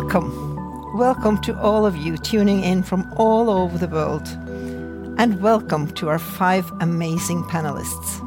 [0.00, 0.96] Welcome.
[0.96, 4.28] Welcome to all of you tuning in from all over the world.
[5.18, 8.22] And welcome to our five amazing panelists.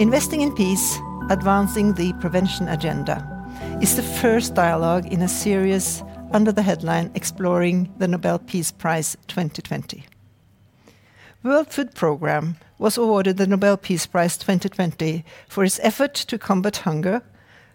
[0.00, 0.98] Investing in Peace,
[1.30, 3.22] Advancing the Prevention Agenda
[3.80, 6.02] is the first dialogue in a series
[6.32, 10.04] under the headline Exploring the Nobel Peace Prize 2020.
[11.44, 16.78] World Food Programme was awarded the Nobel Peace Prize 2020 for its effort to combat
[16.78, 17.22] hunger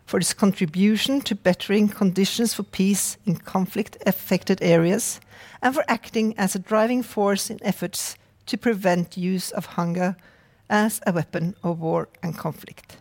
[0.07, 5.19] for its contribution to bettering conditions for peace in conflict affected areas,
[5.61, 8.15] and for acting as a driving force in efforts
[8.45, 10.15] to prevent use of hunger
[10.69, 12.97] as a weapon of war and conflict.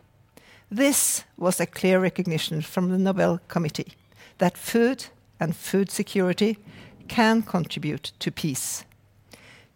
[0.69, 3.93] This was a clear recognition from the Nobel Committee
[4.39, 5.07] that food
[5.39, 6.59] and food security
[7.07, 8.85] can contribute to peace.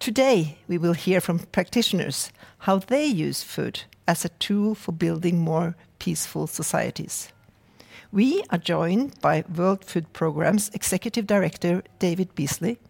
[0.01, 5.39] Today, we will hear from practitioners how they use food as a tool for building
[5.39, 7.33] more peaceful societies.
[8.11, 12.81] We are joined by World Food Programme's Executive Director, David Beasley,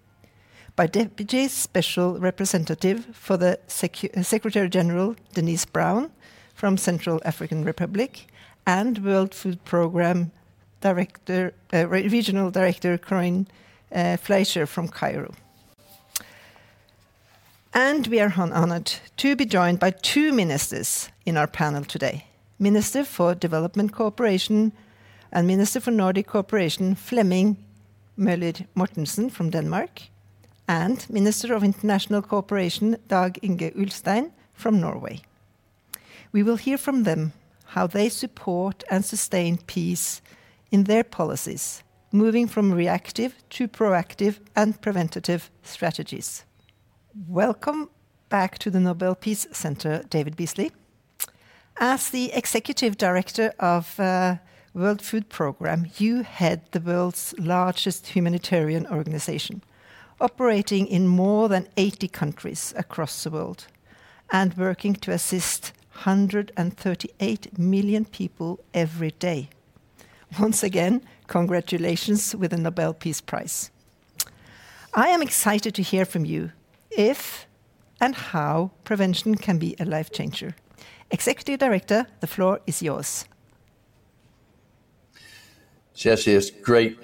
[0.76, 6.10] by Deputy Special Representative for the Secu Secretary General, Denise Brown,
[6.54, 8.26] from Central African Republic,
[8.66, 10.32] and World Food Programme
[10.80, 13.46] Director, uh, Regional Director, Corinne
[13.92, 15.34] uh, Fleischer from Cairo.
[17.72, 22.26] And we are honored to be joined by two ministers in our panel today.
[22.58, 24.72] Minister for Development Cooperation
[25.30, 27.56] and Minister for Nordic Cooperation Flemming
[28.18, 30.02] Møller Mortensen from Denmark,
[30.66, 35.20] and Minister of International Cooperation Dag Inge Ulstein from Norway.
[36.32, 37.32] We will hear from them
[37.66, 40.20] how they support and sustain peace
[40.72, 46.44] in their policies, moving from reactive to proactive and preventative strategies.
[47.12, 47.90] Welcome
[48.28, 50.70] back to the Nobel Peace Center, David Beasley.
[51.76, 54.36] As the executive director of uh,
[54.74, 59.64] World Food Programme, you head the world's largest humanitarian organization,
[60.20, 63.66] operating in more than 80 countries across the world
[64.30, 65.72] and working to assist
[66.04, 69.48] 138 million people every day.
[70.38, 73.72] Once again, congratulations with the Nobel Peace Prize.
[74.94, 76.52] I am excited to hear from you
[76.90, 77.46] if
[78.00, 80.54] and how prevention can be a life changer.
[81.10, 83.24] Executive Director, the floor is yours.
[85.94, 86.98] Kjersti, it's great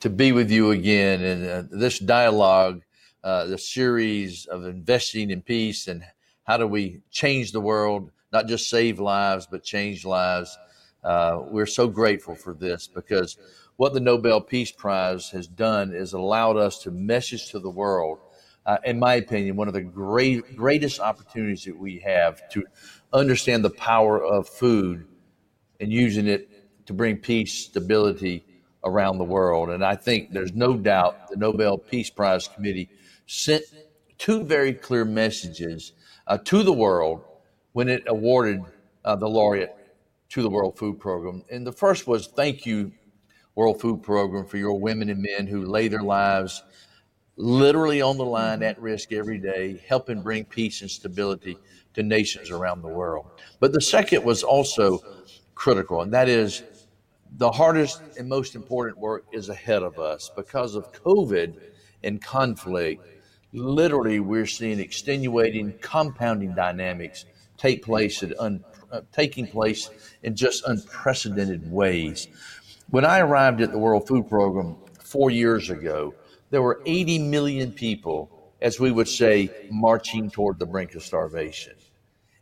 [0.00, 1.22] to be with you again.
[1.22, 2.82] And uh, this dialogue,
[3.24, 6.04] uh, the series of investing in peace and
[6.44, 10.56] how do we change the world, not just save lives, but change lives.
[11.02, 13.38] Uh, we're so grateful for this because
[13.76, 18.18] what the Nobel Peace Prize has done is allowed us to message to the world
[18.66, 22.64] uh, in my opinion, one of the great, greatest opportunities that we have to
[23.12, 25.06] understand the power of food
[25.80, 26.50] and using it
[26.86, 28.44] to bring peace, stability
[28.84, 29.70] around the world.
[29.70, 32.88] And I think there's no doubt the Nobel Peace Prize Committee
[33.26, 33.64] sent
[34.18, 35.92] two very clear messages
[36.26, 37.22] uh, to the world
[37.72, 38.62] when it awarded
[39.04, 39.74] uh, the laureate
[40.30, 41.44] to the World Food Program.
[41.50, 42.92] And the first was thank you,
[43.54, 46.62] World Food Program, for your women and men who lay their lives
[47.36, 51.56] literally on the line at risk every day, helping bring peace and stability
[51.94, 53.26] to nations around the world.
[53.60, 55.02] But the second was also
[55.54, 56.62] critical, and that is
[57.38, 61.54] the hardest and most important work is ahead of us because of COVID
[62.02, 63.02] and conflict.
[63.52, 67.26] Literally, we're seeing extenuating, compounding dynamics
[67.56, 69.90] take place at un, uh, taking place
[70.22, 72.28] in just unprecedented ways.
[72.90, 76.14] When I arrived at the World Food Program four years ago,
[76.56, 81.74] there were 80 million people, as we would say, marching toward the brink of starvation.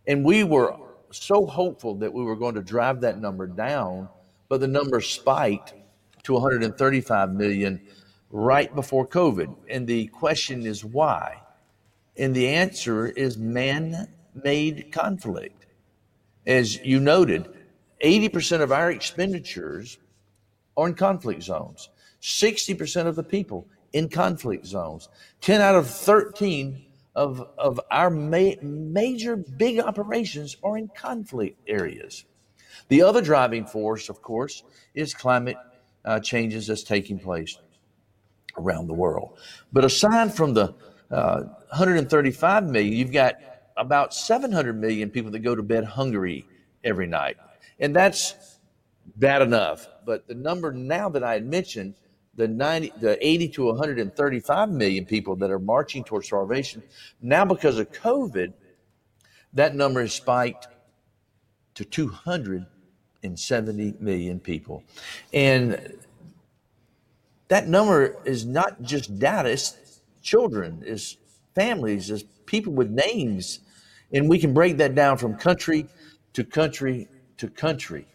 [0.06, 0.76] And we were
[1.10, 4.08] so hopeful that we were going to drive that number down,
[4.48, 5.74] but the number spiked
[6.22, 7.80] to 135 million
[8.30, 9.52] right before COVID.
[9.68, 11.42] And the question is why?
[12.16, 14.06] And the answer is man
[14.44, 15.66] made conflict.
[16.46, 17.48] As you noted,
[18.00, 19.98] 80% of our expenditures
[20.76, 21.88] are in conflict zones.
[22.22, 25.08] 60% of the people in conflict zones.
[25.40, 32.24] 10 out of 13 of, of our ma- major big operations are in conflict areas.
[32.88, 34.64] The other driving force, of course,
[34.94, 35.56] is climate
[36.04, 37.56] uh, changes that's taking place
[38.58, 39.38] around the world.
[39.72, 40.74] But aside from the
[41.10, 43.36] uh, 135 million, you've got
[43.76, 46.46] about 700 million people that go to bed hungry
[46.82, 47.36] every night.
[47.78, 48.58] And that's
[49.16, 49.88] bad enough.
[50.04, 51.94] But the number now that I had mentioned
[52.36, 56.82] the 90 the 80 to 135 million people that are marching towards starvation
[57.22, 58.52] now because of covid
[59.52, 60.68] that number has spiked
[61.74, 64.82] to 270 million people
[65.32, 65.96] and
[67.48, 71.16] that number is not just data, it's children, it's
[71.54, 73.60] families, it's people with names.
[74.12, 75.86] And we can break that down from country
[76.32, 78.06] to country to country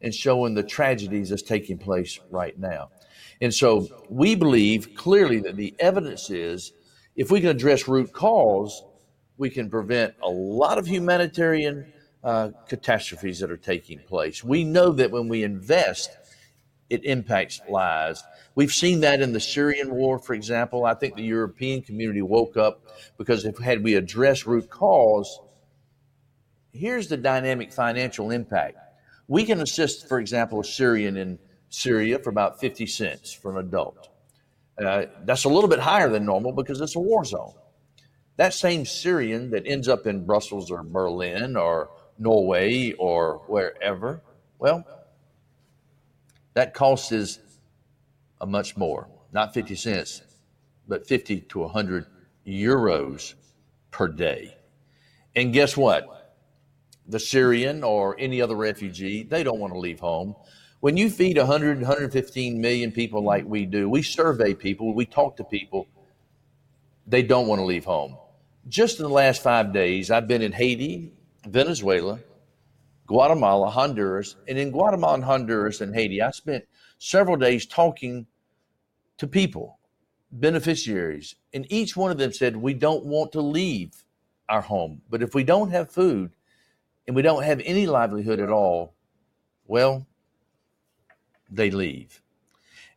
[0.00, 2.90] and showing the tragedies that's taking place right now.
[3.40, 6.72] And so we believe clearly that the evidence is
[7.16, 8.82] if we can address root cause,
[9.36, 11.92] we can prevent a lot of humanitarian
[12.24, 14.42] uh, catastrophes that are taking place.
[14.42, 16.10] We know that when we invest,
[16.90, 18.22] it impacts lives.
[18.54, 20.84] We've seen that in the Syrian war, for example.
[20.84, 22.82] I think the European community woke up
[23.18, 25.40] because if had we addressed root cause,
[26.72, 28.78] here's the dynamic financial impact.
[29.28, 31.38] We can assist, for example, a Syrian in
[31.70, 34.08] Syria for about 50 cents for an adult.
[34.78, 37.52] Uh, that's a little bit higher than normal because it's a war zone.
[38.36, 44.22] That same Syrian that ends up in Brussels or Berlin or Norway or wherever,
[44.58, 44.84] well,
[46.54, 47.40] that cost is
[48.40, 50.22] a much more, not 50 cents,
[50.86, 52.06] but 50 to 100
[52.46, 53.34] euros
[53.90, 54.56] per day.
[55.34, 56.36] And guess what?
[57.06, 60.34] The Syrian or any other refugee, they don't want to leave home.
[60.80, 65.36] When you feed 100, 115 million people like we do, we survey people, we talk
[65.38, 65.88] to people,
[67.04, 68.16] they don't want to leave home.
[68.68, 71.12] Just in the last five days, I've been in Haiti,
[71.48, 72.20] Venezuela,
[73.08, 76.64] Guatemala, Honduras, and in Guatemala and Honduras and Haiti, I spent
[76.98, 78.26] several days talking
[79.16, 79.78] to people,
[80.30, 84.04] beneficiaries, and each one of them said, We don't want to leave
[84.48, 85.02] our home.
[85.10, 86.30] But if we don't have food
[87.06, 88.94] and we don't have any livelihood at all,
[89.66, 90.06] well,
[91.50, 92.22] they leave.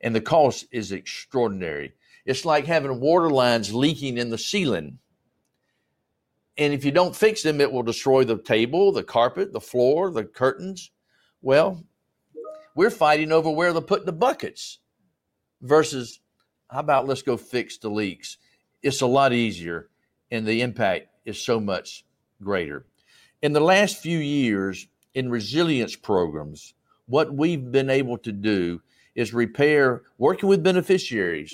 [0.02, 1.94] And the cost is extraordinary.
[2.26, 5.00] It's like having water lines leaking in the ceiling
[6.58, 10.12] and if you don't fix them, it will destroy the table, the carpet, the floor,
[10.12, 10.92] the curtains.
[11.42, 11.84] Well,
[12.76, 14.80] we're fighting over where to put the buckets
[15.62, 16.20] versus
[16.70, 18.38] how about let's go fix the leaks?
[18.84, 19.90] It's a lot easier
[20.30, 22.06] and the impact is so much
[22.44, 22.86] greater.
[23.42, 26.74] In the last few years, in resilience programs,
[27.12, 28.82] what we've been able to do
[29.16, 31.54] is repair, working with beneficiaries,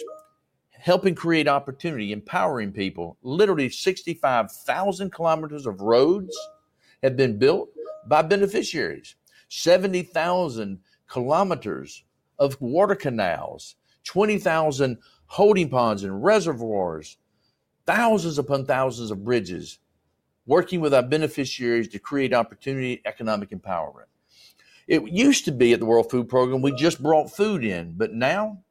[0.69, 3.17] helping create opportunity, empowering people.
[3.23, 6.37] Literally 65,000 kilometers of roads
[7.01, 7.69] have been built
[8.07, 9.15] by beneficiaries,
[9.49, 12.03] 70,000 kilometers
[12.37, 17.17] of water canals, 20,000 holding ponds and reservoirs,
[17.87, 19.79] thousands upon thousands of bridges,
[20.45, 24.05] working with our beneficiaries to create opportunity, economic empowerment.
[24.87, 28.13] It used to be at the World Food Program, we just brought food in, but
[28.13, 28.63] now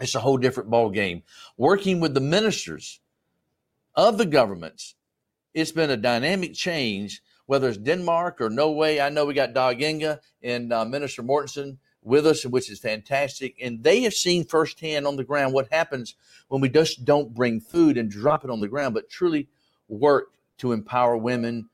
[0.00, 1.22] it's a whole different ball game.
[1.56, 3.00] Working with the ministers
[3.94, 4.94] of the governments,
[5.52, 7.22] it's been a dynamic change.
[7.46, 11.78] Whether it's Denmark or Norway, I know we got Dag Inge and uh, Minister Mortensen
[12.02, 13.56] with us, which is fantastic.
[13.60, 16.14] And they have seen firsthand on the ground what happens
[16.48, 19.48] when we just don't bring food and drop it on the ground, but truly
[19.88, 21.70] work to empower women,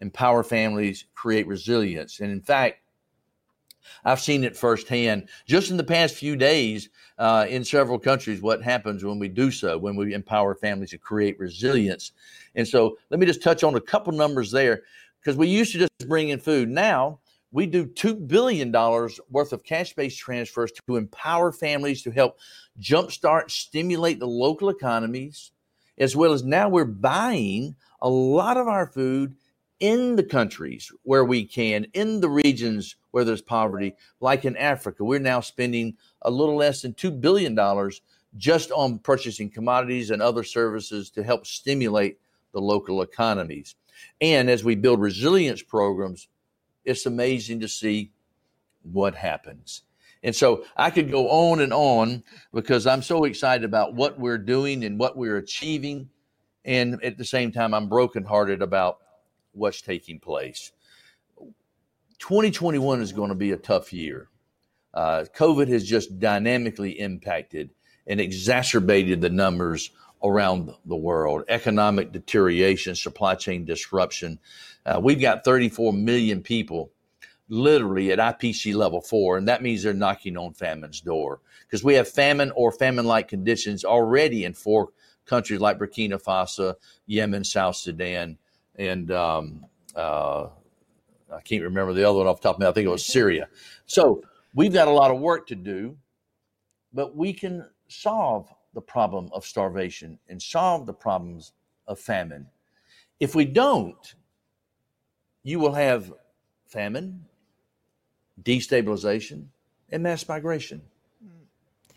[0.00, 2.18] empower families, create resilience.
[2.18, 2.81] And in fact,
[4.04, 6.88] I've seen it firsthand just in the past few days
[7.18, 10.98] uh, in several countries what happens when we do so, when we empower families to
[10.98, 12.12] create resilience.
[12.54, 14.82] And so let me just touch on a couple numbers there
[15.20, 16.68] because we used to just bring in food.
[16.68, 17.20] Now
[17.52, 22.38] we do $2 billion worth of cash based transfers to empower families to help
[22.80, 25.52] jumpstart, stimulate the local economies,
[25.98, 29.36] as well as now we're buying a lot of our food
[29.82, 35.02] in the countries where we can, in the regions where there's poverty, like in Africa.
[35.02, 37.58] We're now spending a little less than $2 billion
[38.36, 42.20] just on purchasing commodities and other services to help stimulate
[42.52, 43.74] the local economies.
[44.20, 46.28] And as we build resilience programs,
[46.84, 48.12] it's amazing to see
[48.84, 49.82] what happens.
[50.22, 52.22] And so I could go on and on
[52.54, 56.08] because I'm so excited about what we're doing and what we're achieving.
[56.64, 58.98] And at the same time, I'm brokenhearted about
[59.52, 60.72] what's taking place.
[62.18, 64.28] 2021 is going to be a tough year.
[64.94, 67.70] Uh, COVID has just dynamically impacted
[68.06, 69.90] and exacerbated the numbers
[70.22, 71.44] around the world.
[71.48, 74.38] Economic deterioration, supply chain disruption.
[74.84, 76.92] Uh, we've got 34 million people
[77.48, 81.94] literally at IPC level four, and that means they're knocking on famine's door because we
[81.94, 84.90] have famine or famine like conditions already in four
[85.26, 86.74] countries like Burkina Faso,
[87.06, 88.38] Yemen, South Sudan,
[88.88, 90.48] and um, uh,
[91.32, 92.70] I can't remember the other one off the top of my head.
[92.70, 93.48] I think it was Syria.
[93.86, 94.22] So
[94.54, 95.96] we've got a lot of work to do,
[96.92, 101.52] but we can solve the problem of starvation and solve the problems
[101.86, 102.46] of famine.
[103.20, 104.14] If we don't,
[105.44, 106.12] you will have
[106.66, 107.24] famine,
[108.42, 109.46] destabilization,
[109.90, 110.82] and mass migration.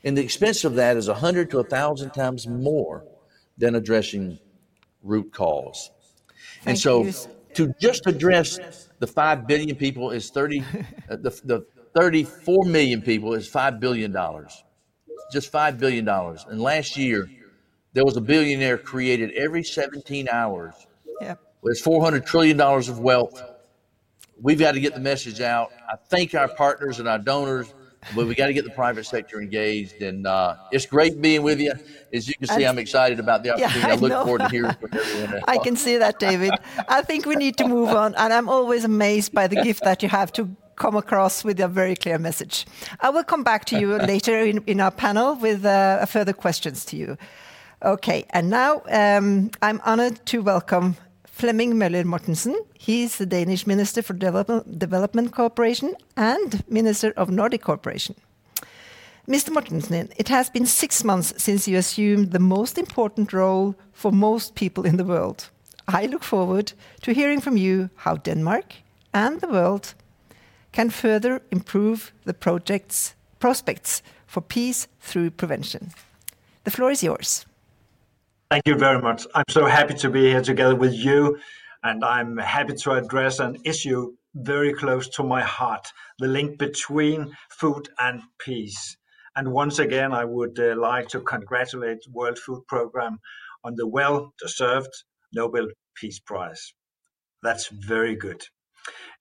[0.03, 3.05] And the expense of that is a hundred to a thousand times more
[3.57, 4.37] than addressing
[5.01, 5.89] root cause.
[6.65, 7.13] And so you.
[7.55, 10.59] to just address the 5 billion people is 30,
[11.09, 14.15] uh, the, the 34 million people is $5 billion.
[15.31, 16.07] Just $5 billion.
[16.07, 17.29] And last year,
[17.93, 20.73] there was a billionaire created every 17 hours.
[21.21, 21.39] Yep.
[21.63, 23.41] There's $400 trillion of wealth.
[24.41, 25.71] We've got to get the message out.
[25.89, 27.73] I thank our partners and our donors
[28.15, 30.01] but we got to get the private sector engaged.
[30.01, 31.73] And uh, it's great being with you.
[32.13, 33.79] As you can see, I'm excited about the opportunity.
[33.79, 34.23] Yeah, I, I, look know.
[34.23, 35.43] forward to hearing from everyone.
[35.47, 36.51] I can see that, David.
[36.87, 38.13] I think we need to move on.
[38.15, 41.67] And I'm always amazed by the gift that you have to come across with a
[41.67, 42.65] very clear message.
[42.99, 46.85] I will come back to you later in, in our panel with uh, further questions
[46.85, 47.17] to you.
[47.83, 50.95] Okay, and now um, I'm honored to welcome
[51.35, 52.55] Flemming Møller Mortensen.
[52.79, 58.15] He's the Danish Minister for Development, Development Cooperation and Minister of Nordic Cooperation.
[59.27, 59.49] Mr.
[59.49, 64.55] Mortensen, it has been six months since you assumed the most important role for most
[64.55, 65.49] people in the world.
[65.89, 68.75] I look forward to hearing from you how Denmark
[69.13, 69.93] and the world
[70.71, 75.91] can further improve the project's prospects for peace through prevention.
[76.63, 77.44] The floor is yours.
[78.51, 79.25] Thank you very much.
[79.33, 81.39] I'm so happy to be here together with you,
[81.81, 85.87] and I'm happy to address an issue very close to my heart
[86.19, 88.97] the link between food and peace.
[89.35, 93.17] And once again, I would uh, like to congratulate World Food Programme
[93.63, 94.93] on the well deserved
[95.33, 96.71] Nobel Peace Prize.
[97.41, 98.43] That's very good.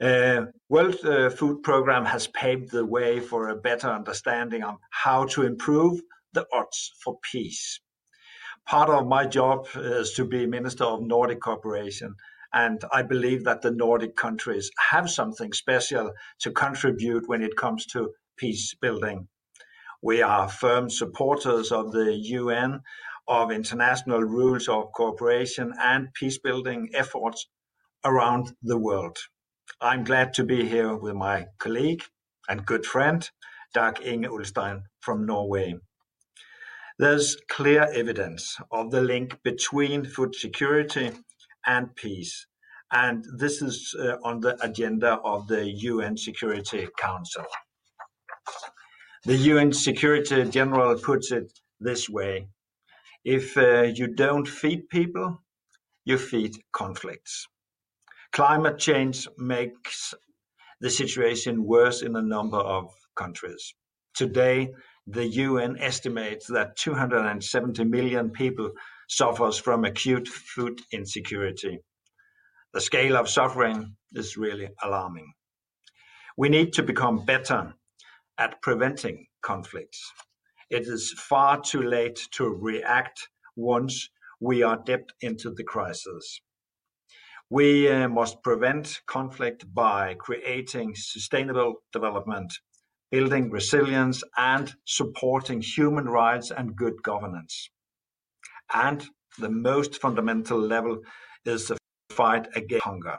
[0.03, 5.25] Uh, World uh, Food Programme has paved the way for a better understanding on how
[5.29, 6.03] to improve
[6.35, 7.81] the odds for peace
[8.67, 12.15] part of my job is to be Minister of Nordic Cooperation.
[12.53, 17.87] And I believe that the Nordic countries have something special to contribute when it comes
[17.87, 19.29] to peace building.
[20.03, 22.81] We are firm supporters of the UN,
[23.27, 27.47] of international rules of cooperation and peace building efforts
[28.05, 29.17] around the world.
[29.81, 32.05] I'm glad to be here with my colleague
[32.49, 33.29] and good friend,
[33.73, 35.75] Dag Inge Ulstein from Norway.
[36.99, 41.11] There's clear evidence of the link between food security
[41.67, 42.47] and peace,
[42.93, 47.45] and this is uh, on the agenda of the UN Security Council.
[49.25, 52.47] The UN Security General puts it this way
[53.25, 55.43] if uh, you don't feed people,
[56.05, 57.49] you feed conflicts.
[58.33, 60.15] Climate change makes
[60.81, 63.75] the situation worse in a number of countries.
[64.15, 64.73] Today,
[65.07, 68.71] the UN estimates that 270 million people
[69.09, 71.79] suffers from acute food insecurity.
[72.73, 75.33] The scale of suffering is really alarming.
[76.37, 77.75] We need to become better
[78.39, 80.13] at preventing conflicts.
[80.71, 84.09] It is far too late to react once
[84.41, 86.41] we are dipped into the crisis.
[87.51, 92.53] We uh, must prevent conflict by creating sustainable development
[93.15, 97.71] building resilience, and supporting human rights and good governance.
[98.75, 99.07] And
[99.39, 100.99] the most fundamental level
[101.45, 101.77] is the
[102.11, 103.19] fight against hunger.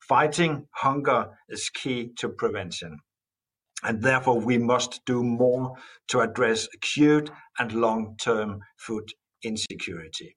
[0.00, 2.98] Fighting hunger is key to prevention.
[3.84, 5.76] And therefore, we must do more
[6.08, 9.06] to address acute and long term food
[9.44, 10.36] insecurity.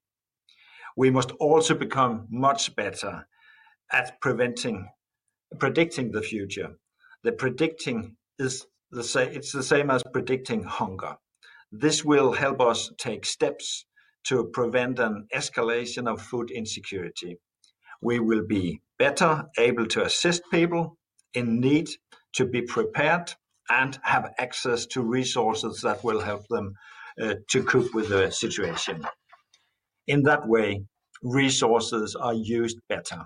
[0.96, 3.26] We must also become much better
[3.92, 4.88] at preventing,
[5.58, 6.70] predicting the future.
[7.24, 11.16] The predicting is the same, it's the same as predicting hunger.
[11.72, 13.86] This will help us take steps
[14.26, 17.38] to prevent an escalation of food insecurity.
[18.02, 20.98] We will be better able to assist people
[21.34, 21.90] in need
[22.34, 23.34] to be prepared
[23.70, 26.76] and have access to resources that will help them
[27.22, 29.06] uh, to cope with the situation.
[30.08, 30.84] In that way,
[31.22, 33.24] resources are used better.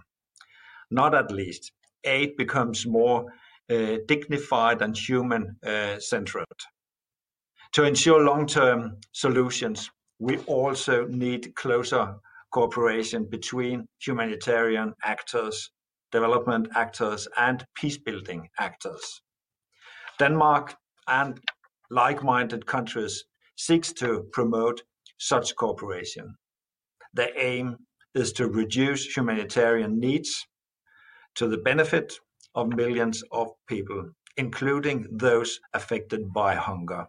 [0.92, 1.72] Not at least,
[2.04, 3.26] aid becomes more
[3.70, 6.46] uh, dignified and human uh, centered.
[7.74, 12.16] To ensure long term solutions, we also need closer
[12.52, 15.72] cooperation between humanitarian actors,
[16.12, 19.22] development actors, and peace building actors.
[20.18, 20.76] Denmark
[21.08, 21.40] and
[21.92, 23.26] like minded countries
[23.58, 24.82] seeks to promote
[25.18, 26.36] such cooperation.
[27.14, 27.78] The aim
[28.14, 30.46] is to reduce humanitarian needs
[31.36, 32.20] to the benefit
[32.56, 37.08] of millions of people, including those affected by hunger.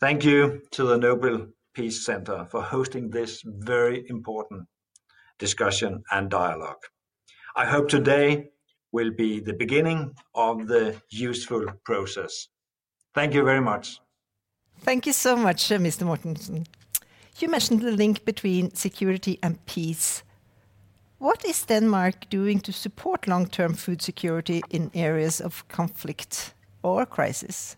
[0.00, 4.66] Thank you to the Nobel Peace Center for hosting this very important
[5.38, 6.82] discussion and dialogue.
[7.54, 8.50] I hope today
[8.92, 12.48] will be the beginning of the useful process.
[13.14, 14.00] Thank you very much.
[14.80, 16.04] Thank you so much, uh, Mr.
[16.06, 16.66] Mortensen.
[17.38, 20.22] You mentioned the link between security and peace.
[21.18, 27.76] What is Denmark doing to support long-term food security in areas of conflict or crisis?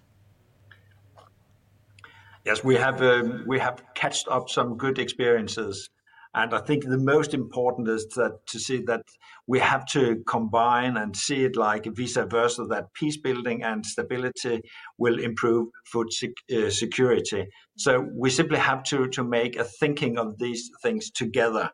[2.44, 5.88] Yes, we have um, we have catched up some good experiences,
[6.34, 9.02] and I think the most important is that to see that
[9.46, 14.62] we have to combine and see it like vice versa that peace building and stability
[14.98, 17.46] will improve food sec- uh, security.
[17.76, 21.70] So we simply have to to make a thinking of these things together.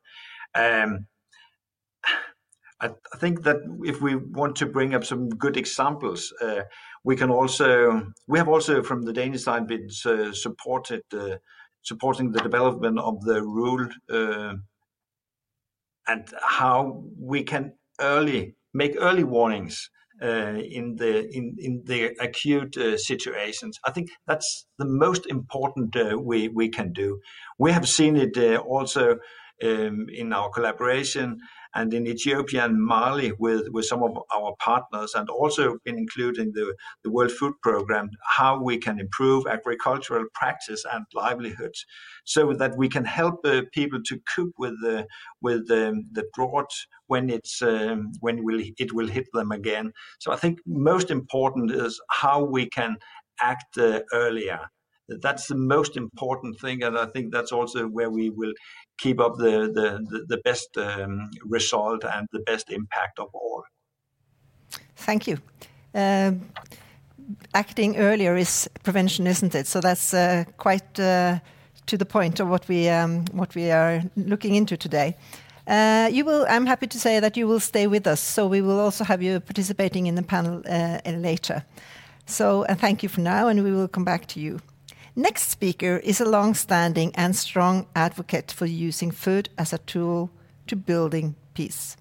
[0.55, 1.07] Um,
[2.85, 6.63] I, I think that if we want to bring up some good examples, uh,
[7.03, 11.37] we can also we have also from the Danish side been uh, supported uh,
[11.83, 14.55] supporting the development of the rule uh,
[16.07, 19.91] and how we can early make early warnings
[20.23, 23.79] uh, in the in in the acute uh, situations.
[23.85, 27.21] I think that's the most important uh, we we can do.
[27.59, 29.19] We have seen it uh, also
[29.63, 31.39] um, in our collaboration
[31.75, 36.53] and in Ethiopia and Mali with, with some of our partners, and also in including
[36.53, 41.85] the, the World Food Programme, how we can improve agricultural practice and livelihoods,
[42.25, 45.07] so that we can help uh, people to cope with the
[45.41, 46.73] with um, the drought
[47.07, 49.93] when it's um, when will it will hit them again.
[50.19, 52.97] So I think most important is how we can
[53.41, 54.61] act uh, earlier
[55.09, 58.53] that's the most important thing and i think that's also where we will
[58.99, 63.65] keep up the the, the best um, result and the best impact of all
[64.97, 65.39] thank you
[65.95, 66.41] um,
[67.55, 71.39] acting earlier is prevention isn't it so that's uh, quite uh,
[71.87, 75.17] to the point of what we um, what we are looking into today
[75.67, 76.45] uh, you will.
[76.49, 79.23] I'm happy to say that you will stay with us, so we will also have
[79.23, 81.65] you participating in the panel uh, later.
[82.27, 84.61] So, uh, thank you for now, and we will come back to you.
[85.17, 90.31] Next speaker is a long-standing and strong advocate for using food as a tool
[90.67, 91.97] to building peace.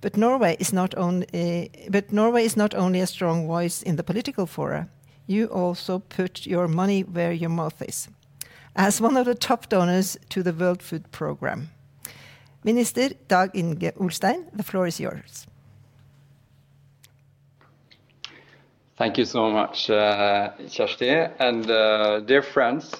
[0.00, 3.96] But Norway is not only, eh, but Norway is not only a strong voice in
[3.96, 4.88] the political fora.
[5.26, 8.08] You also put your money where your mouth is.
[8.76, 11.70] As one of the top donors to the World Food Programme,
[12.62, 15.46] Minister Dag Inge Ulstein, the floor is yours.
[18.98, 21.30] Thank you so much, uh, Kjersti.
[21.38, 22.94] And uh, dear friends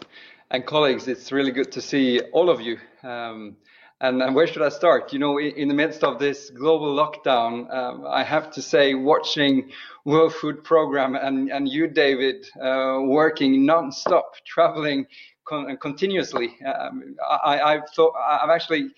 [0.51, 2.77] and colleagues, it's really good to see all of you.
[3.03, 3.57] Um,
[4.03, 5.15] and, and, where should I start?
[5.15, 8.93] You know, in, in the midst of this global lockdown, um, I have to say,
[8.93, 9.71] watching
[10.05, 15.07] World Food Program and, and you, David, uh, working non-stop, traveling
[15.49, 16.59] con continuously.
[16.63, 18.91] Um, I, I've thought I've actually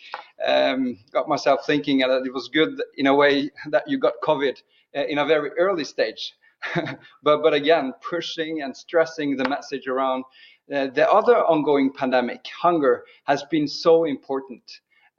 [0.45, 4.61] um, got myself thinking that it was good in a way that you got COVID
[4.97, 6.35] uh, in a very early stage
[7.23, 10.25] but but again, pushing and stressing the message around
[10.73, 14.63] uh, the other ongoing pandemic, hunger, has been so important.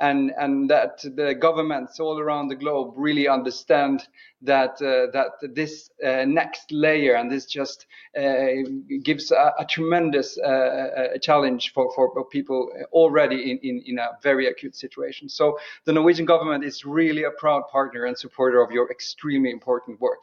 [0.02, 4.08] And, and that the governments all around the globe really understand
[4.42, 7.86] that uh, that this uh, next layer and this just
[8.18, 8.64] uh,
[9.04, 14.12] gives a, a tremendous uh, uh, challenge for, for people already in, in, in a
[14.24, 15.28] very acute situation.
[15.28, 20.00] So the Norwegian government is really a proud partner and supporter of your extremely important
[20.00, 20.22] work.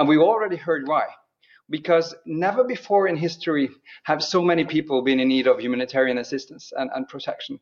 [0.00, 1.08] And we've already heard why.
[1.68, 3.68] Because never before in history
[4.04, 7.60] have so many people been in need of humanitarian assistance and, and protection.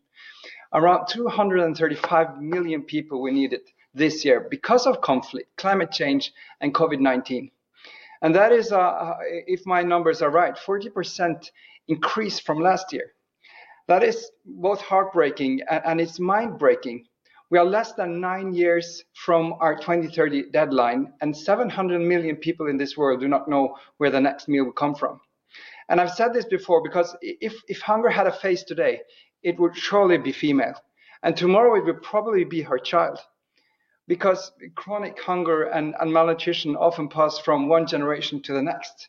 [0.72, 7.00] Around 235 million people we needed this year because of conflict, climate change, and COVID
[7.00, 7.50] 19.
[8.22, 9.14] And that is, uh,
[9.48, 11.50] if my numbers are right, 40%
[11.88, 13.14] increase from last year.
[13.88, 17.06] That is both heartbreaking and, and it's mind breaking
[17.50, 22.76] we are less than nine years from our 2030 deadline, and 700 million people in
[22.76, 25.20] this world do not know where the next meal will come from.
[25.88, 29.00] And I've said this before because if, if hunger had a face today,
[29.42, 30.74] it would surely be female.
[31.22, 33.18] And tomorrow it would probably be her child.
[34.06, 39.08] Because chronic hunger and, and malnutrition often pass from one generation to the next.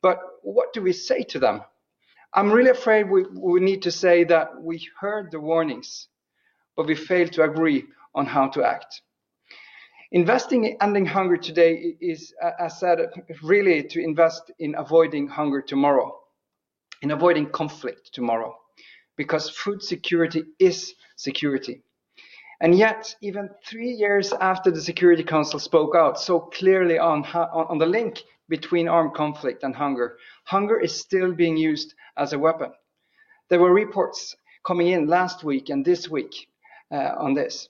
[0.00, 1.62] But what do we say to them?
[2.32, 6.08] I'm really afraid we, we need to say that we heard the warnings
[6.76, 7.84] but we fail to agree
[8.14, 9.02] on how to act.
[10.12, 12.98] Investing in ending hunger today is, as I said,
[13.42, 16.16] really to invest in avoiding hunger tomorrow,
[17.02, 18.56] in avoiding conflict tomorrow,
[19.16, 21.82] because food security is security.
[22.60, 27.78] And yet, even three years after the Security Council spoke out so clearly on, on
[27.78, 32.72] the link between armed conflict and hunger, hunger is still being used as a weapon.
[33.50, 36.48] There were reports coming in last week and this week
[36.92, 37.68] Uh, on this.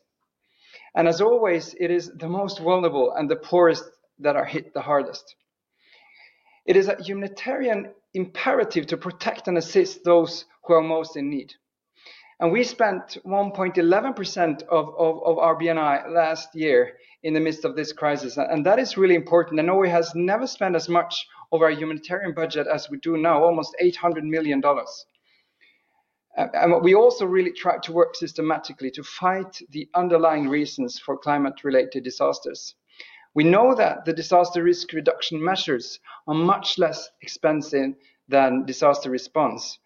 [0.95, 3.85] And as always, it is the most vulnerable and the poorest
[4.19, 5.35] that are hit the hardest.
[6.67, 11.55] It is a humanitarian imperative to protect and assist those who are most in need.
[12.41, 17.75] And we spent 1.11% of, of, of our BNI last year in the midst of
[17.75, 18.37] this crisis.
[18.37, 19.61] And that is really important.
[19.61, 23.43] And Norway has never spent as much of our humanitarian budget as we do now,
[23.43, 24.63] almost $800 million.
[26.37, 31.17] Uh, and we also really try to work systematically to fight the underlying reasons for
[31.17, 32.75] climate related disasters.
[33.35, 37.95] We know that the disaster risk reduction measures are much less expensive
[38.29, 39.79] than disaster response,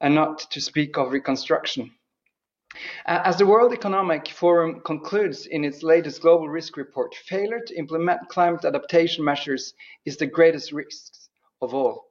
[0.00, 1.92] and not to speak of reconstruction.
[3.06, 7.78] Uh, as the World Economic Forum concludes in its latest global risk report, failure to
[7.78, 11.12] implement climate adaptation measures is the greatest risk
[11.60, 12.06] of all.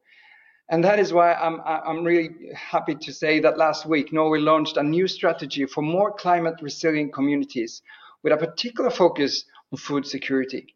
[0.72, 4.78] And that is why I'm, I'm really happy to say that last week, Norway launched
[4.78, 7.82] a new strategy for more climate resilient communities
[8.24, 10.74] with a particular focus on food security.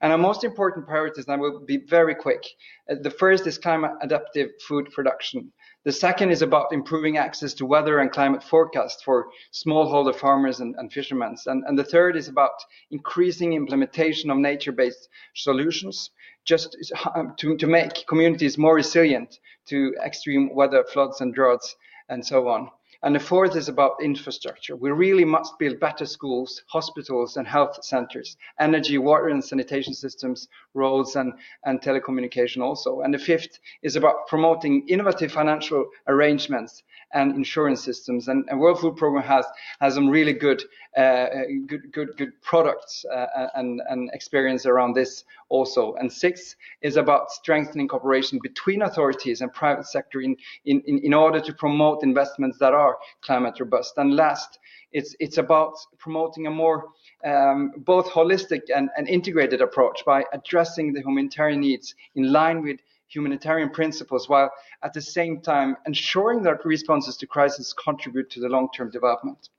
[0.00, 2.44] And our most important priorities, and I will be very quick.
[2.88, 5.52] Uh, the first is climate adaptive food production.
[5.84, 10.76] The second is about improving access to weather and climate forecasts for smallholder farmers and,
[10.76, 11.36] and fishermen.
[11.46, 16.10] And, and the third is about increasing implementation of nature-based solutions
[16.44, 16.76] just
[17.16, 21.74] um, to, to make communities more resilient to extreme weather, floods and droughts
[22.08, 22.70] and so on.
[23.04, 24.76] And the fourth is about infrastructure.
[24.76, 30.48] We really must build better schools, hospitals, and health centers, energy, water, and sanitation systems,
[30.74, 31.32] roads, and,
[31.64, 33.00] and telecommunication also.
[33.00, 36.84] And the fifth is about promoting innovative financial arrangements
[37.14, 38.28] and insurance systems.
[38.28, 39.44] And, and World Food Program has
[39.80, 40.62] has some really good
[40.96, 41.26] uh,
[41.66, 45.94] good good good products uh, and and experience around this also.
[45.94, 51.40] And six is about strengthening cooperation between authorities and private sector in in in order
[51.40, 52.91] to promote investments that are
[53.22, 53.94] climate robust.
[53.96, 54.58] And last,
[54.92, 56.88] it's it's about promoting a more
[57.24, 62.78] um, both holistic and, and integrated approach by addressing the humanitarian needs in line with
[63.08, 64.50] humanitarian principles while
[64.82, 69.50] at the same time ensuring that responses to crisis contribute to the long-term development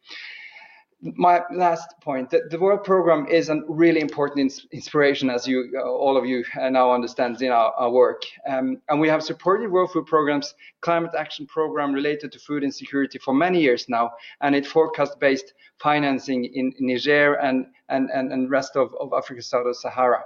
[1.03, 5.71] my last point that the world program is a really important ins inspiration as you
[5.75, 8.23] uh, all of you uh, now understand in our, our work.
[8.47, 13.19] Um, and we have supported world food programs climate action program related to food insecurity
[13.19, 14.11] for many years now
[14.41, 19.11] and it forecast based financing in, in niger and and and, and rest of, of
[19.13, 20.23] africa south of sahara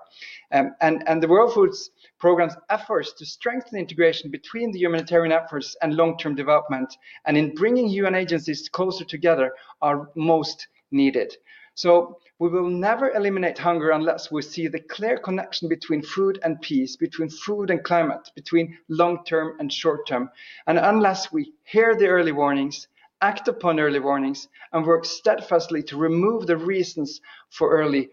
[0.51, 5.75] um, and and the world foods program's efforts to strengthen integration between the humanitarian efforts
[5.81, 11.35] and long-term development and in bringing UN agencies closer together are most needed.
[11.75, 16.61] So we will never eliminate hunger unless we see the clear connection between food and
[16.61, 20.29] peace, between food and climate, between long-term and short-term.
[20.65, 22.87] And unless we hear the early warnings,
[23.21, 28.09] act upon early warnings, and work steadfastly to remove the reasons for early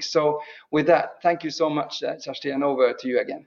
[0.00, 3.46] So with that, thank you so much, uh, and over to you again.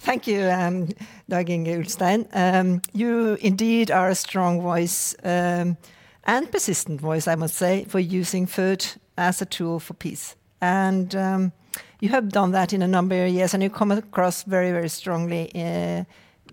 [0.00, 0.88] Thank you, um,
[1.28, 2.26] Dag Inge Ulstein.
[2.32, 5.76] Um, you indeed are a strong voice um,
[6.24, 8.84] and persistent voice, I must say, for using food
[9.16, 10.36] as a tool for peace.
[10.60, 11.52] And um,
[12.00, 14.88] you have done that in a number of years, and you come across very, very
[14.88, 16.04] strongly uh,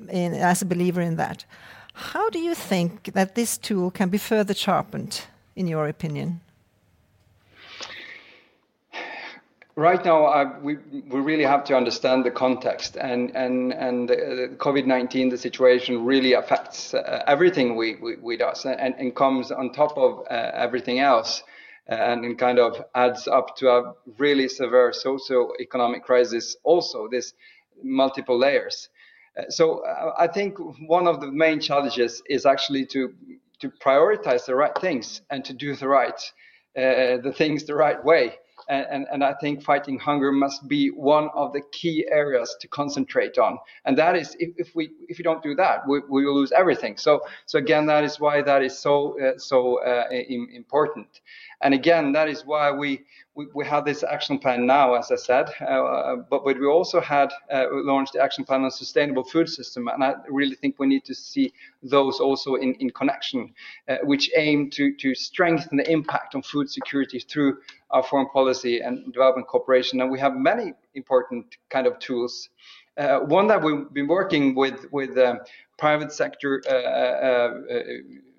[0.09, 1.45] in, as a believer in that.
[1.93, 6.39] How do you think that this tool can be further sharpened, in your opinion?
[9.75, 10.77] Right now uh, we
[11.09, 14.15] we really have to understand the context and and and uh,
[14.57, 19.71] COVID-19 the situation really affects uh, everything we, we we does and, and comes on
[19.71, 21.43] top of uh, everything else
[21.89, 27.33] uh, and, and kind of adds up to a really severe socio-economic crisis also this
[27.83, 28.89] multiple layers.
[29.37, 29.83] Uh, so
[30.17, 30.57] I think
[30.87, 33.13] one of the main challenges is actually to
[33.59, 36.21] to prioritize the right things and to do the right
[36.75, 38.37] the things the right way
[38.71, 42.67] and, and, and, I think fighting hunger must be one of the key areas to
[42.69, 43.57] concentrate on.
[43.83, 46.53] And that is, if, if we if we don't do that, we, we will lose
[46.53, 46.95] everything.
[46.97, 51.19] So so again, that is why that is so uh, so uh, important.
[51.63, 53.01] And again, that is why we
[53.35, 56.99] we, we have this action plan now, as I said, uh, but, but we also
[56.99, 60.87] had uh, launched the action plan on sustainable food system, and I really think we
[60.87, 63.53] need to see those also in, in connection,
[63.87, 67.59] uh, which aim to, to strengthen the impact on food security through
[67.91, 70.01] our foreign policy and development cooperation.
[70.01, 72.49] And we have many important kind of tools.
[72.97, 75.35] Uh, one that we've been working with with uh,
[75.77, 78.30] private sector uh,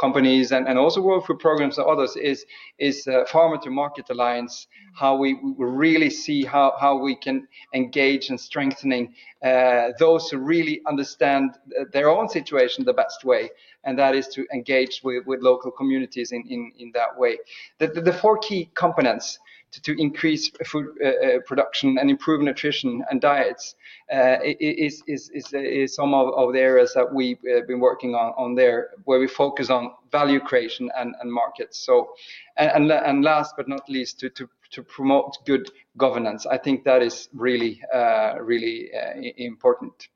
[0.00, 2.46] companies and, and also World Food Programs and others is
[2.78, 8.30] is uh, farmer to market alliance how we, really see how, how we can engage
[8.30, 11.52] in strengthening uh, those who really understand
[11.92, 13.50] their own situation the best way
[13.84, 17.38] and that is to engage with, with local communities in, in, in that way.
[17.78, 19.38] The, the, the four key components
[19.72, 23.74] to, to increase food uh, uh, production and improve nutrition and diets
[24.12, 28.14] uh, is, is, is, is, some of, of, the areas that we've uh, been working
[28.14, 31.78] on, on there, where we focus on value creation and, and markets.
[31.78, 32.12] So,
[32.56, 36.46] and, and last but not least, to, to, to promote good governance.
[36.46, 40.08] I think that is really, uh, really uh, important.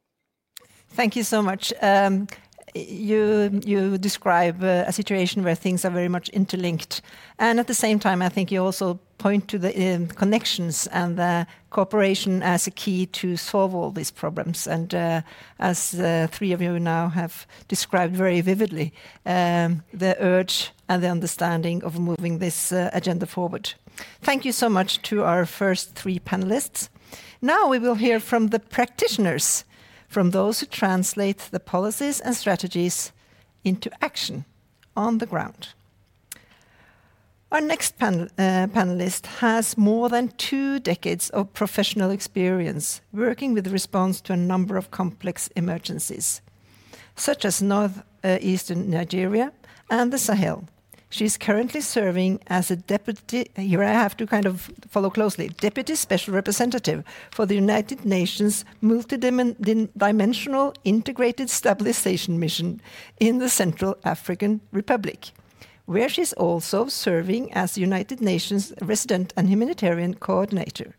[0.91, 1.73] Thank you so much.
[1.83, 2.29] Um,
[2.75, 7.03] you you describe uh, a situation where things are very much interlinked,
[7.39, 11.17] and at the same time, I think you also point to the um, connections and
[11.17, 14.67] the cooperation as a key to solve all these problems.
[14.67, 15.23] And uh,
[15.59, 18.93] as the three of you now have described very vividly,
[19.25, 23.75] um, the urge and the understanding of moving this uh, agenda forward.
[24.21, 26.89] Thank you so much to our first three panelists.
[27.41, 29.65] Now we will hear from the practitioners
[30.15, 33.11] from those who translate the policies and strategies
[33.65, 34.45] into action
[34.97, 35.71] on the ground.
[37.51, 38.29] Our next uh,
[38.69, 44.77] panelist has more than two decades of professional experience working with response to a number
[44.77, 46.41] of complex emergencies,
[47.17, 49.53] such as northeastern Nigeria
[49.91, 50.69] and the Sahel,
[51.15, 55.95] She's currently serving as a deputy, here I have to kind of follow closely, deputy
[55.95, 62.81] special representative for the United Nations multidimensional integrated stabilization mission
[63.21, 65.31] in the Central African Republic,
[65.87, 70.97] where she's also serving as United Nations resident and humanitarian coordinator.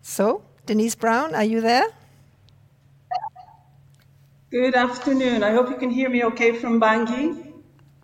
[0.00, 1.84] So, Denise Brown, are you there?
[4.50, 5.42] Good afternoon.
[5.42, 7.49] I hope you can hear me okay from Bangui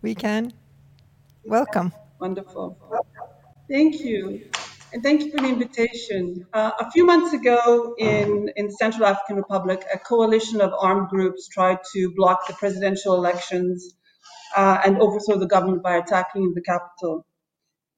[0.02, 0.52] we can.
[1.44, 1.92] Welcome.
[2.20, 2.78] Wonderful.
[3.70, 4.48] Thank you.
[4.92, 6.46] And thank you for the invitation.
[6.52, 11.48] Uh, a few months ago in, in Central African Republic, a coalition of armed groups
[11.48, 13.94] tried to block the presidential elections
[14.56, 17.26] uh, and overthrow the government by attacking the capital.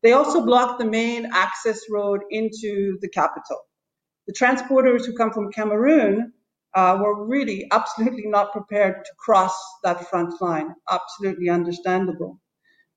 [0.03, 3.59] They also blocked the main access road into the capital.
[4.27, 6.33] The transporters who come from Cameroon
[6.75, 10.75] uh, were really absolutely not prepared to cross that front line.
[10.91, 12.41] Absolutely understandable.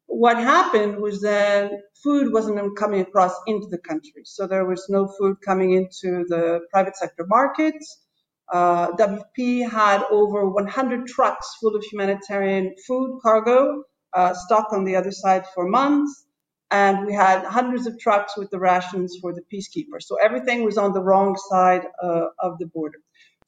[0.08, 1.72] What happened was that
[2.04, 4.24] food wasn't coming across into the country.
[4.26, 8.04] So there was no food coming into the private sector markets.
[8.52, 14.98] Uh, WFP had over 100 trucks full of humanitarian food cargo uh, stuck on the
[14.98, 16.26] other side for months.
[16.72, 20.04] And we had hundreds of trucks with the rations for the peacekeepers.
[20.04, 23.00] So everything was on the wrong side uh, of the border.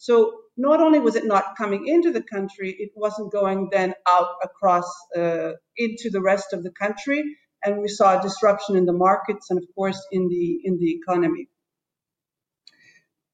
[0.07, 4.31] So not only was it not coming into the country, it wasn't going then out
[4.43, 4.83] across
[5.15, 7.23] uh, into the rest of the country,
[7.63, 10.91] and we saw a disruption in the markets and, of course, in the in the
[10.99, 11.47] economy.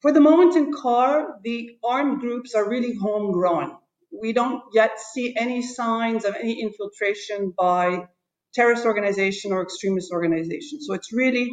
[0.04, 3.76] For the moment in CAR, the armed groups are really homegrown.
[4.22, 8.08] We don't yet see any signs of any infiltration by
[8.54, 10.82] terrorist organization or extremist organization.
[10.82, 11.48] So it's really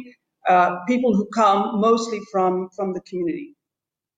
[0.47, 3.56] uh, people who come mostly from, from the community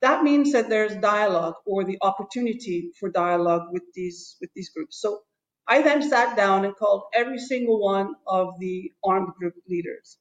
[0.01, 5.01] that means that there's dialogue or the opportunity for dialogue with these with these groups.
[5.01, 5.21] So
[5.67, 10.17] I then sat down and called every single one of the armed group leaders.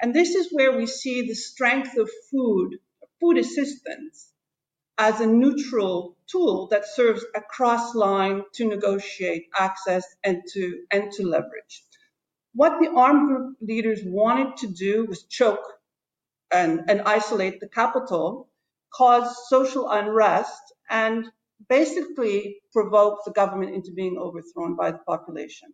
[0.00, 2.78] And this is where we see the strength of food,
[3.20, 4.32] food assistance,
[4.98, 11.12] as a neutral tool that serves a cross line to negotiate access and to and
[11.12, 11.84] to leverage.
[12.54, 15.64] What the armed group leaders wanted to do was choke
[16.50, 18.47] and, and isolate the capital
[18.94, 21.26] cause social unrest and
[21.68, 25.68] basically provoke the government into being overthrown by the population.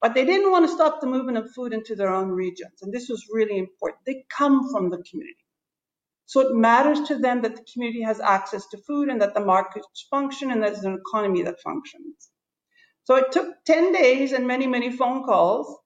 [0.00, 2.82] But they didn't want to stop the movement of food into their own regions.
[2.82, 4.04] And this was really important.
[4.04, 5.36] They come from the community.
[6.26, 9.44] So it matters to them that the community has access to food and that the
[9.44, 12.30] markets function and there's an economy that functions.
[13.04, 15.78] So it took 10 days and many, many phone calls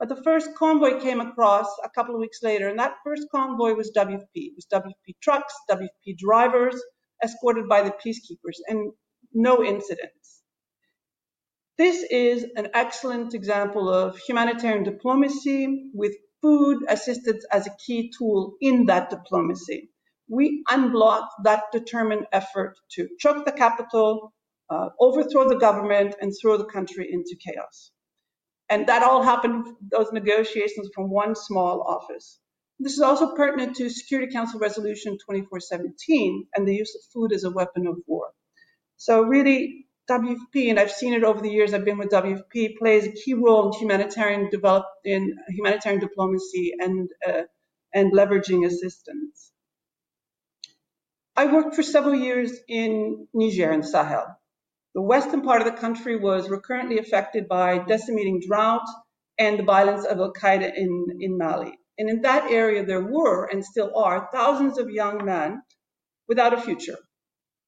[0.00, 3.74] but the first convoy came across a couple of weeks later, and that first convoy
[3.74, 4.28] was WFP.
[4.34, 6.82] It was WFP trucks, WFP drivers,
[7.22, 8.92] escorted by the peacekeepers, and
[9.34, 10.42] no incidents.
[11.76, 18.54] This is an excellent example of humanitarian diplomacy with food assistance as a key tool
[18.62, 19.90] in that diplomacy.
[20.28, 24.32] We unblocked that determined effort to choke the capital,
[24.70, 27.92] uh, overthrow the government, and throw the country into chaos.
[28.70, 32.38] And that all happened, those negotiations from one small office.
[32.78, 37.44] This is also pertinent to Security Council Resolution 2417 and the use of food as
[37.44, 38.28] a weapon of war.
[38.96, 43.06] So really, WFP, and I've seen it over the years I've been with WFP, plays
[43.06, 47.42] a key role in humanitarian develop in humanitarian diplomacy and uh,
[47.92, 49.52] and leveraging assistance.
[51.36, 54.39] I worked for several years in Niger and Sahel.
[54.94, 58.86] The western part of the country was recurrently affected by decimating drought
[59.38, 61.78] and the violence of Al Qaeda in, in Mali.
[61.96, 65.62] And in that area, there were and still are thousands of young men
[66.26, 66.98] without a future,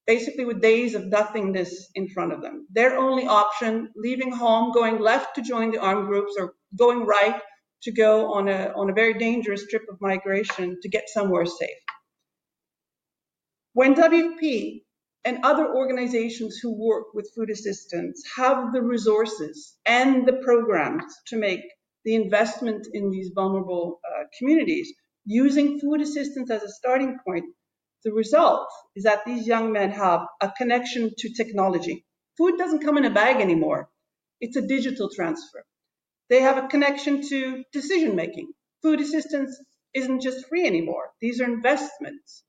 [0.07, 2.67] basically with days of nothingness in front of them.
[2.71, 7.41] Their only option, leaving home, going left to join the armed groups, or going right
[7.85, 11.83] to go on a, on a very dangerous trip of migration to get somewhere safe.
[13.75, 14.83] When WFP
[15.25, 21.37] and other organizations who work with food assistance have the resources and the programs to
[21.37, 21.61] make
[22.05, 24.93] the investment in these vulnerable uh, communities
[25.25, 27.45] using food assistance as a starting point,
[28.05, 32.05] the result is that these young men have a connection to technology.
[32.37, 33.89] Food doesn't come in a bag anymore.
[34.41, 35.65] It's a digital transfer.
[36.29, 38.53] They have a connection to decision making.
[38.83, 39.57] Food assistance
[39.95, 41.11] isn't just free anymore.
[41.21, 42.43] These are investments.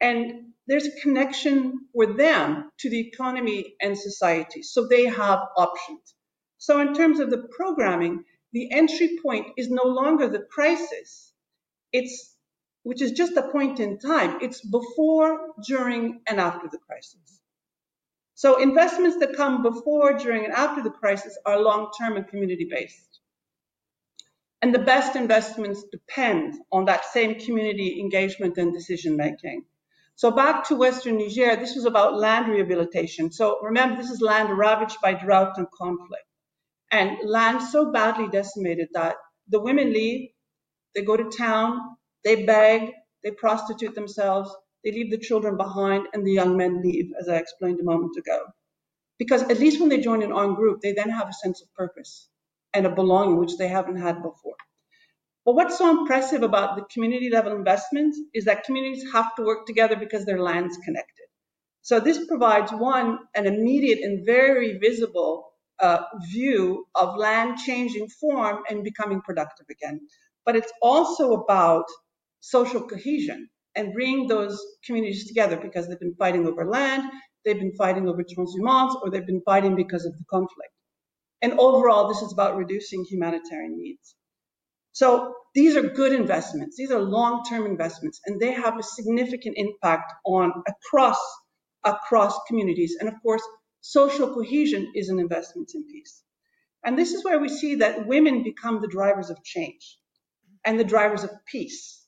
[0.00, 4.62] And there's a connection for them to the economy and society.
[4.62, 6.14] So they have options.
[6.58, 11.32] So in terms of the programming, the entry point is no longer the crisis.
[11.92, 12.34] It's,
[12.82, 14.38] which is just a point in time.
[14.40, 17.40] It's before, during, and after the crisis.
[18.34, 23.20] So investments that come before, during, and after the crisis are long-term and community-based.
[24.62, 29.64] And the best investments depend on that same community engagement and decision-making.
[30.16, 33.32] So back to Western Niger, this was about land rehabilitation.
[33.32, 36.24] So remember, this is land ravaged by drought and conflict.
[36.92, 39.16] And land so badly decimated that
[39.48, 40.30] the women leave,
[40.94, 41.80] they go to town,
[42.24, 42.92] they beg,
[43.24, 47.36] they prostitute themselves, they leave the children behind, and the young men leave, as I
[47.36, 48.40] explained a moment ago.
[49.18, 51.72] Because at least when they join an armed group, they then have a sense of
[51.74, 52.28] purpose
[52.74, 54.56] and a belonging, which they haven't had before.
[55.44, 59.66] But what's so impressive about the community level investments is that communities have to work
[59.66, 61.26] together because their land's connected.
[61.82, 65.98] So this provides one, an immediate and very visible uh,
[66.30, 70.00] view of land changing form and becoming productive again.
[70.46, 71.84] But it's also about
[72.40, 77.10] social cohesion and bringing those communities together because they've been fighting over land,
[77.44, 80.72] they've been fighting over transhumance, or they've been fighting because of the conflict.
[81.42, 84.16] And overall, this is about reducing humanitarian needs.
[84.94, 86.76] So these are good investments.
[86.76, 91.18] These are long-term investments, and they have a significant impact on across
[91.82, 92.96] across communities.
[92.98, 93.42] And of course,
[93.80, 96.22] social cohesion is an investment in peace.
[96.84, 99.98] And this is where we see that women become the drivers of change
[100.64, 102.06] and the drivers of peace,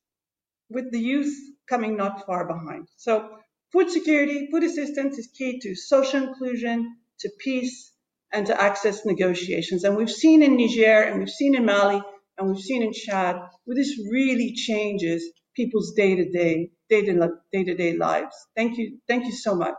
[0.70, 1.34] with the youth
[1.68, 2.86] coming not far behind.
[2.96, 3.28] So
[3.72, 7.92] food security, food assistance is key to social inclusion, to peace,
[8.32, 9.82] and to access negotiations.
[9.82, 12.00] And we've seen in Niger and we've seen in Mali
[12.38, 18.34] and we've seen in Chad where this really changes people's day-to-day, day-to-day lives.
[18.54, 18.98] Thank you.
[19.08, 19.74] Thank you so much.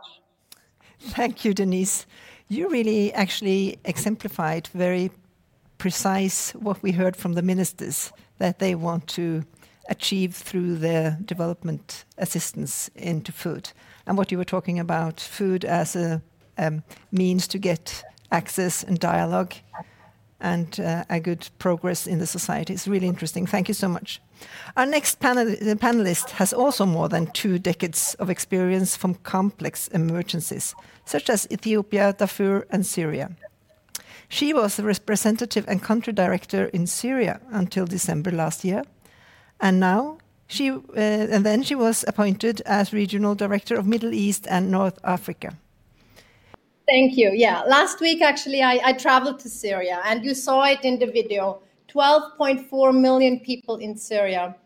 [0.98, 2.06] Thank you, Denise.
[2.48, 5.10] You really actually exemplified very
[5.78, 9.44] precise what we heard from the ministers that they want to
[9.88, 13.70] achieve through their development assistance into food.
[14.06, 16.20] And what you were talking about, food as a
[16.58, 19.54] um, means to get access and dialogue
[20.40, 22.72] and uh, a good progress in the society.
[22.72, 23.46] It's really interesting.
[23.46, 24.20] Thank you so much.
[24.76, 25.46] Our next panel
[25.76, 30.74] panelist has also more than two decades of experience from complex emergencies,
[31.04, 33.30] such as Ethiopia, Darfur, and Syria.
[34.28, 38.82] She was the representative and country director in Syria until December last year,
[39.60, 44.46] and now she uh, and then she was appointed as regional director of Middle East
[44.48, 45.56] and North Africa.
[46.88, 47.32] Thank you.
[47.34, 51.06] Yeah, last week actually I, I traveled to Syria and you saw it in the
[51.06, 54.56] video 12.4 million people in Syria.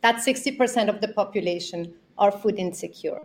[0.00, 3.20] That's 60% of the population are food insecure.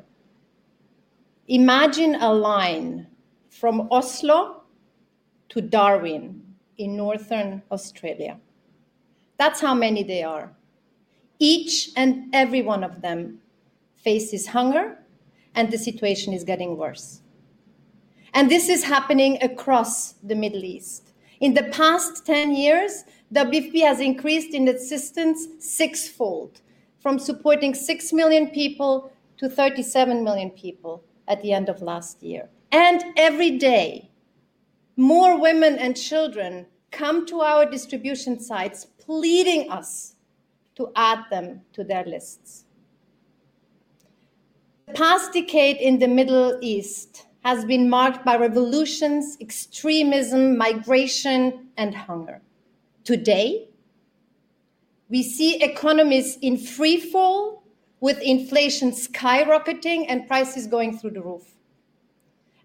[1.47, 3.07] Imagine a line
[3.49, 4.63] from Oslo
[5.49, 6.43] to Darwin
[6.77, 8.37] in northern Australia.
[9.37, 10.51] That's how many they are.
[11.39, 13.39] Each and every one of them
[13.95, 14.97] faces hunger,
[15.55, 17.21] and the situation is getting worse.
[18.33, 21.13] And this is happening across the Middle East.
[21.39, 26.61] In the past 10 years, WFP has increased in its assistance sixfold,
[26.99, 32.49] from supporting 6 million people to 37 million people at the end of last year.
[32.71, 34.11] And every day,
[34.97, 40.15] more women and children come to our distribution sites pleading us
[40.75, 42.65] to add them to their lists.
[44.87, 51.95] The past decade in the Middle East has been marked by revolutions, extremism, migration, and
[51.95, 52.41] hunger.
[53.03, 53.69] Today,
[55.09, 57.63] we see economies in free fall
[58.01, 61.55] with inflation skyrocketing and prices going through the roof.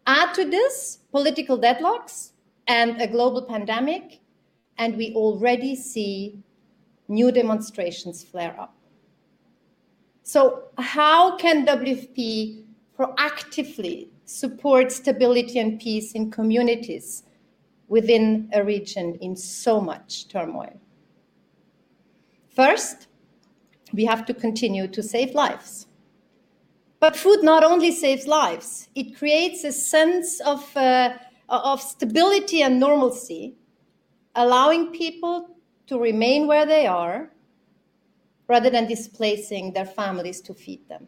[0.07, 2.33] Add to this political deadlocks
[2.67, 4.21] and a global pandemic,
[4.77, 6.39] and we already see
[7.09, 8.77] new demonstrations flare up.
[10.23, 12.65] So, how can WFP
[12.99, 17.25] proactively support stability and peace in communities
[17.89, 20.81] within a region in so much turmoil?
[22.55, 23.09] First,
[23.93, 25.87] we have to continue to save lives.
[27.01, 31.19] But food not only saves lives, it creates a sense of, uh,
[31.49, 33.57] of stability and normalcy,
[34.35, 35.51] allowing people
[35.87, 37.31] to remain where they are
[38.49, 41.07] rather than displacing their families to feed them.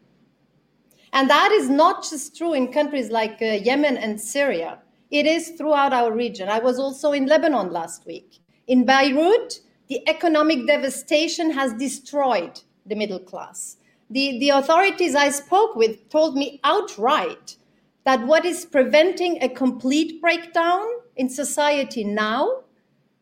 [1.17, 4.81] And that is not just true in countries like uh, Yemen and Syria.
[5.11, 6.51] It is throughout our region.
[6.51, 8.41] I was also in Lebanon last week.
[8.67, 13.79] In Beirut, the economic devastation has destroyed the middle class.
[14.11, 17.57] The, the authorities I spoke with told me outright
[18.05, 20.87] that what is preventing a complete breakdown
[21.17, 22.64] in society now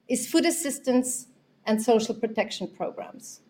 [0.08, 1.28] is food assistance
[1.64, 3.43] and social protection programs.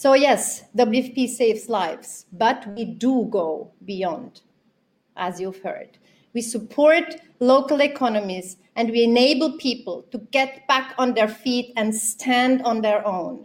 [0.00, 4.40] So, yes, WFP saves lives, but we do go beyond,
[5.14, 5.98] as you've heard.
[6.32, 11.94] We support local economies and we enable people to get back on their feet and
[11.94, 13.44] stand on their own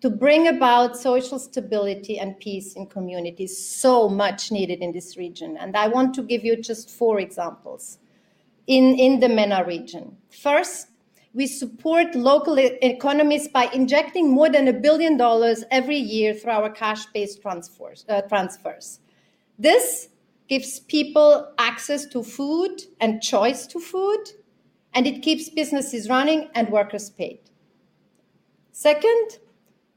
[0.00, 5.58] to bring about social stability and peace in communities so much needed in this region.
[5.58, 7.98] And I want to give you just four examples
[8.66, 10.16] in, in the MENA region.
[10.30, 10.86] First,
[11.36, 16.70] we support local economies by injecting more than a billion dollars every year through our
[16.70, 18.06] cash-based transfers.
[18.08, 19.00] Uh, transfers.
[19.58, 20.08] This
[20.48, 24.30] gives people access to food and choice to food,
[24.94, 27.40] and it keeps businesses running and workers paid.
[28.72, 29.38] Second,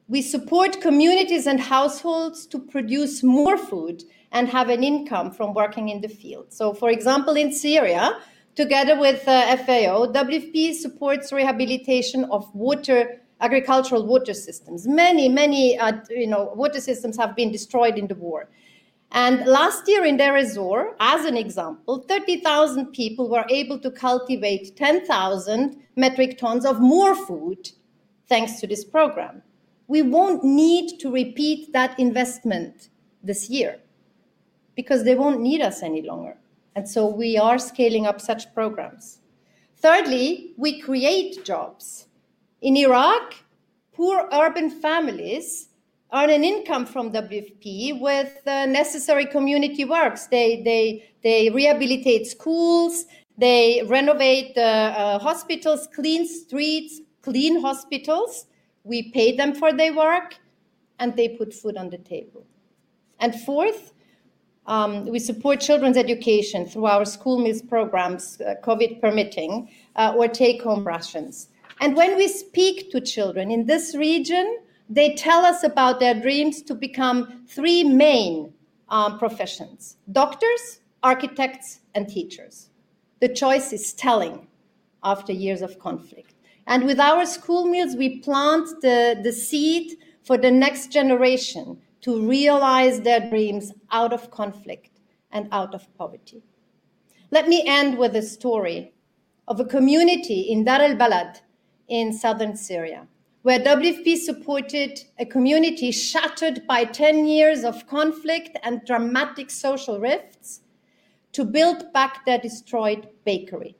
[0.10, 5.88] we support communities and households to produce more food and have an income from working
[5.88, 6.48] in the field.
[6.52, 8.20] So, for example, in Syria,
[8.60, 14.86] together with uh, FAO, WFP supports rehabilitation of water agricultural water systems.
[14.86, 18.50] Many, many, uh, you know, water systems have been destroyed in the war.
[19.12, 24.76] And last year in Deir ez-Zor, as an example, 30,000 people were able to cultivate
[24.76, 27.72] 10,000 metric tons of more food
[28.28, 29.42] thanks to this program
[29.90, 32.90] we won't need to repeat that investment
[33.24, 33.80] this year
[34.76, 36.38] because they won't need us any longer.
[36.80, 39.20] And so we are scaling up such programs.
[39.76, 42.08] Thirdly, we create jobs.
[42.62, 43.36] In Iraq,
[43.92, 45.68] poor urban families
[46.14, 50.28] earn an income from WFP with uh, necessary community works.
[50.28, 53.04] They, they, they rehabilitate schools,
[53.38, 58.46] they renovate uh, uh, hospitals, clean streets, clean hospitals.
[58.86, 60.38] We pay them for their work
[60.98, 62.48] and they put food on the table.
[63.20, 63.92] And fourth,
[64.70, 70.28] um, we support children's education through our school meals programs, uh, COVID permitting, uh, or
[70.28, 71.50] take home rations.
[71.82, 76.62] And when we speak to children in this region, they tell us about their dreams
[76.64, 78.54] to become three main
[78.90, 82.70] um, professions doctors, architects, and teachers.
[83.22, 84.48] The choice is telling
[85.04, 86.36] after years of conflict.
[86.68, 92.28] And with our school meals, we plant the, the seed for the next generation to
[92.28, 95.00] realize their dreams out of conflict
[95.32, 96.42] and out of poverty.
[97.32, 98.94] Let me end with a story
[99.48, 101.42] of a community in Daraa al-Balad
[101.88, 103.08] in southern Syria,
[103.42, 110.62] where WFP supported a community shattered by 10 years of conflict and dramatic social rifts
[111.34, 113.76] to build back their destroyed bakery.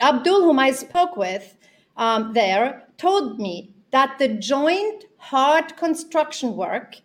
[0.00, 1.56] Abdul, whom I spoke with,
[1.96, 6.96] um, there told me that the joint hard construction work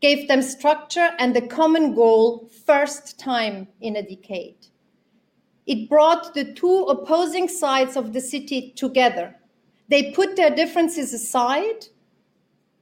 [0.00, 4.66] gave them structure and a common goal first time in a decade.
[5.66, 9.36] It brought the two opposing sides of the city together.
[9.88, 11.86] They put their differences aside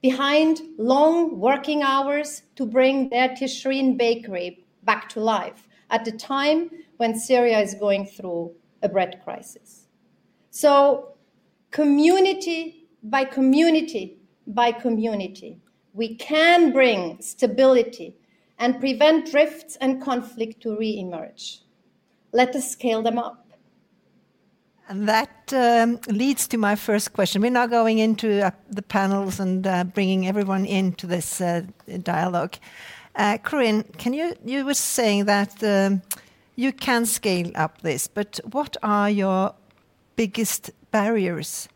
[0.01, 6.69] behind long working hours to bring their Tishreen bakery back to life at a time
[6.97, 9.87] when Syria is going through a bread crisis.
[10.51, 11.15] So
[11.71, 15.59] community by community by community,
[15.99, 18.15] we can bring stability
[18.57, 21.59] and prevent drifts and conflict to re-emerge.
[22.31, 23.45] Let us scale them up.
[24.87, 27.41] And that um, leads to my first question.
[27.41, 31.63] We're now going into uh, the panels and uh, bringing everyone into this uh,
[32.01, 32.55] dialogue.
[33.13, 36.01] Uh, Corinne, can you you were saying that um,
[36.55, 39.53] you can scale up this, but what are your
[40.15, 41.67] biggest barriers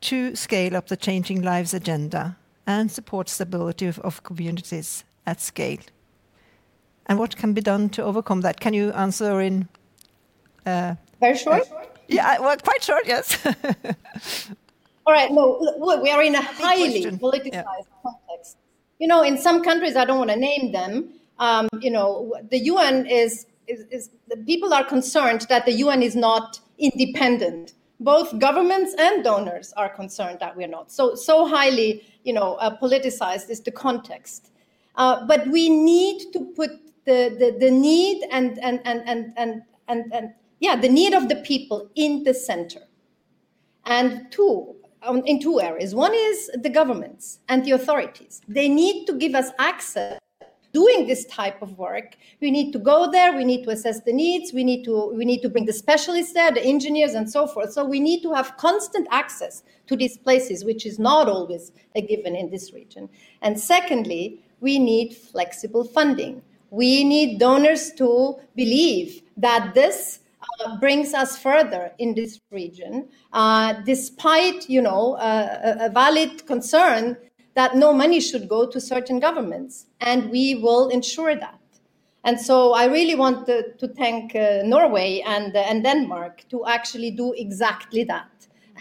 [0.00, 5.78] to scale up the changing lives agenda and support stability of, of communities at scale?
[7.06, 8.60] And what can be done to overcome that?
[8.60, 9.68] Can you answer in
[10.64, 11.62] uh, very short?
[11.70, 13.38] Uh, yeah, well, quite short, yes.
[15.06, 17.64] All right, no, look, we are in a highly politicized yeah.
[18.02, 18.56] context.
[18.98, 22.58] You know, in some countries, I don't want to name them, um, you know, the
[22.58, 27.74] UN is, is, is, the people are concerned that the UN is not independent.
[28.00, 30.92] Both governments and donors are concerned that we're not.
[30.92, 34.50] So, so highly, you know, uh, politicized is the context.
[34.96, 36.70] Uh, but we need to put
[37.04, 41.28] the, the, the need and, and, and, and, and, and, and, yeah, the need of
[41.28, 42.80] the people in the center.
[43.84, 45.94] And two, um, in two areas.
[45.94, 48.42] One is the governments and the authorities.
[48.48, 50.18] They need to give us access
[50.80, 52.08] doing this type of work
[52.40, 55.24] we need to go there we need to assess the needs we need to we
[55.30, 57.72] need to bring the specialists there the engineers and so forth.
[57.72, 62.02] So we need to have constant access to these places which is not always a
[62.02, 63.08] given in this region.
[63.42, 66.42] And secondly we need flexible funding.
[66.70, 70.20] We need donors to believe that this
[70.64, 76.46] uh, brings us further in this region, uh, despite you know uh, a, a, valid
[76.46, 77.16] concern
[77.56, 81.58] that no money should go to certain governments, and we will ensure that.
[82.22, 86.66] And so I really want to, to thank uh, Norway and, uh, and Denmark to
[86.66, 88.28] actually do exactly that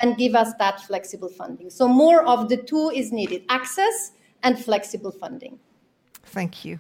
[0.01, 1.69] and give us that flexible funding.
[1.69, 4.11] So more of the two is needed, access
[4.43, 5.57] and flexible funding.
[6.26, 6.80] Thank you.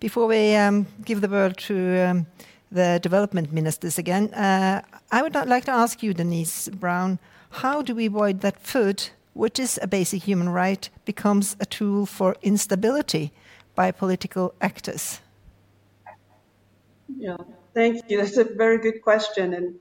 [0.00, 2.26] Before we um, give the word to um,
[2.72, 7.18] the development ministers again, uh, I would like to ask you, Denise Brown,
[7.50, 12.06] how do we avoid that food which is a basic human right, becomes a tool
[12.06, 13.32] for instability
[13.74, 15.20] by political actors?
[17.16, 17.36] Yeah,
[17.74, 18.18] thank you.
[18.18, 19.54] That's a very good question.
[19.54, 19.74] And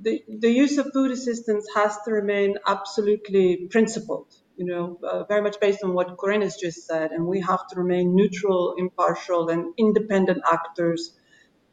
[0.00, 4.26] the, the use of food assistance has to remain absolutely principled,
[4.56, 7.10] you know, uh, very much based on what Corinne has just said.
[7.12, 11.14] And we have to remain neutral, impartial, and independent actors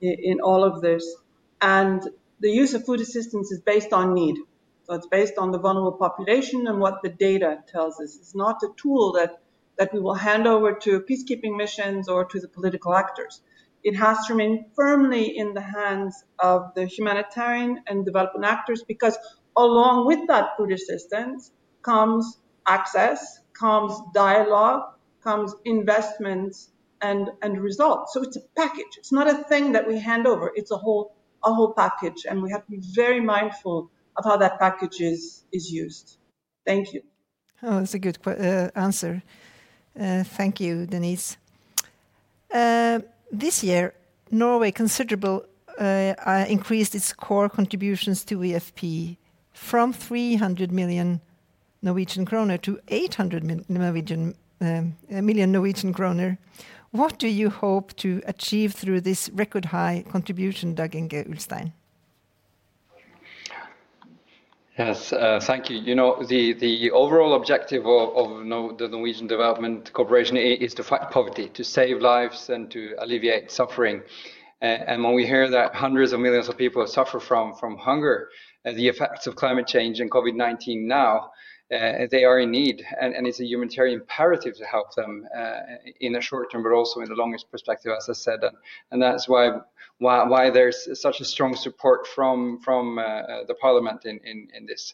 [0.02, 1.16] in, in all of this.
[1.62, 2.02] And
[2.40, 4.38] the use of food assistance is based on need.
[4.88, 8.16] So it's based on the vulnerable population and what the data tells us.
[8.16, 9.42] It's not a tool that,
[9.78, 13.42] that we will hand over to peacekeeping missions or to the political actors.
[13.84, 19.18] It has to remain firmly in the hands of the humanitarian and development actors because
[19.58, 24.84] along with that food assistance comes access, comes dialogue,
[25.24, 26.70] comes investments
[27.02, 28.14] and, and results.
[28.14, 28.98] So it's a package.
[28.98, 30.52] It's not a thing that we hand over.
[30.56, 32.26] It's a whole, a whole package.
[32.28, 36.18] And we have to be very mindful of how that package is, is used.
[36.66, 37.02] Thank you.
[37.64, 39.24] Oh, that's a good uh, answer.
[40.00, 41.38] Uh, thank you, Denise.
[42.54, 43.00] Uh,
[43.32, 43.94] this year,
[44.32, 45.46] Norway considerable
[45.80, 49.18] uh, uh, increased its core contributions to EFP
[49.52, 51.22] from 300 million
[51.82, 56.38] Norwegian kroner to 800 Norwegian, um, million Norwegian kroner.
[56.92, 61.74] What do you hope to achieve through this record high contribution, Dag-Inge Ulstein?
[64.78, 65.78] Yes, uh, thank you.
[65.78, 71.10] You know, the, the overall objective of, of the Norwegian Development Cooperation is to fight
[71.12, 74.02] poverty, to save lives, and to alleviate suffering.
[74.62, 78.28] Uh, and when we hear that hundreds of millions of people suffer from, from hunger,
[78.66, 81.32] uh, the effects of climate change and COVID 19 now,
[81.74, 85.60] uh, they are in need, and, and, it's a humanitarian imperative to help them uh,
[86.00, 88.56] in the short term, but also in the longest perspective, as I said, and,
[88.92, 89.60] and that's why,
[89.98, 94.66] why why there's such a strong support from from uh, the Parliament in in, in
[94.68, 94.94] this.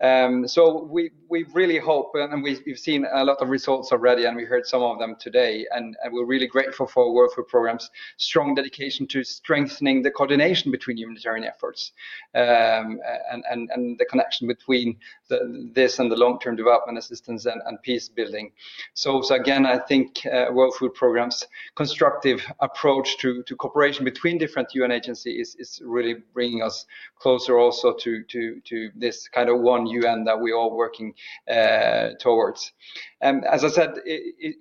[0.00, 4.36] Um, so we we really hope, and we've, seen a lot of results already, and
[4.36, 5.66] we heard some of them today.
[5.70, 10.70] And, and, we're really grateful for World Food Programme's strong dedication to strengthening the coordination
[10.70, 11.92] between humanitarian efforts
[12.34, 13.00] um,
[13.32, 14.96] and, and, and the connection between
[15.28, 18.52] the, this and the long-term development assistance and, and, peace building.
[18.94, 24.38] So, so again, I think uh, World Food Programme's constructive approach to, to cooperation between
[24.38, 26.86] different UN agencies is, is really bringing us
[27.18, 31.14] closer also to, to, to this kind of one UN that we're all working
[31.50, 32.72] uh, towards.
[33.20, 34.56] And as I said, it,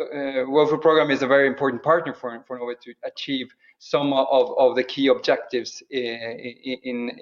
[0.00, 4.12] uh, World Food Programme is a very important partner for, for Norway to achieve some
[4.12, 7.18] of, of the key objectives in, in, in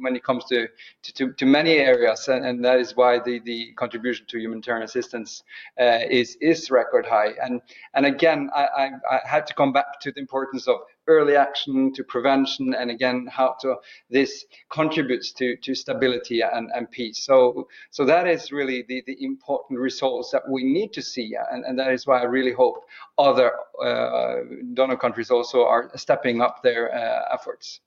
[0.00, 0.68] when it comes to,
[1.02, 5.42] to, to, many areas, and, and, that is why the, the contribution to humanitarian assistance
[5.80, 7.32] uh, is is record high.
[7.42, 7.60] And
[7.94, 10.78] and again, I, I, I had to come back to the importance of
[11.08, 13.76] early action to prevention and again how to
[14.10, 17.24] this contributes to to stability and, and peace.
[17.24, 21.64] So so that is really the the important results that we need to see and,
[21.64, 22.84] and that is why i really hope
[23.18, 23.52] other
[23.82, 24.36] uh,
[24.74, 27.80] donor countries also are stepping up their uh, efforts.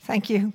[0.00, 0.52] Thank you.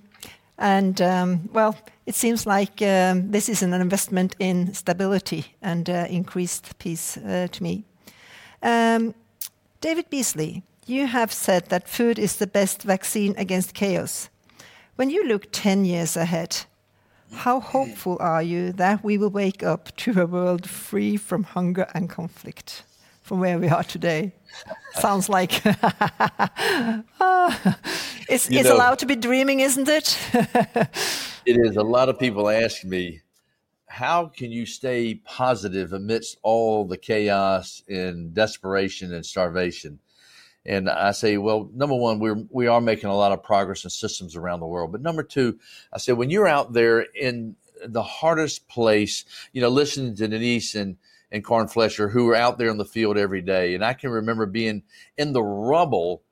[0.57, 1.75] And um, well
[2.05, 7.47] it seems like um, this is an investment in stability and uh, increased peace uh,
[7.51, 7.85] to me.
[8.63, 9.13] Um,
[9.79, 14.29] david beasley you have said that food is the best vaccine against chaos.
[14.95, 16.65] When you look 10 years ahead,
[17.31, 21.88] how hopeful are you that we will wake up to a world free from hunger
[21.93, 22.83] and conflict
[23.21, 24.33] from where we are today?
[24.93, 27.77] Sounds like ah,
[28.29, 30.17] it's, it's know, allowed to be dreaming, isn't it?
[31.45, 31.75] it is.
[31.75, 33.21] A lot of people ask me,
[33.88, 39.99] how can you stay positive amidst all the chaos and desperation and starvation?
[40.68, 43.89] And I say, well, number one, we're we are making a lot of progress in
[43.89, 44.91] systems around the world.
[44.91, 45.57] But number two,
[45.93, 47.55] I said, when you're out there in
[47.86, 50.97] the hardest place, you know, listening to Denise and
[51.32, 54.09] and Corinne Fleischer, who are out there in the field every day, and I can
[54.09, 54.84] remember being
[55.18, 56.24] in the rubble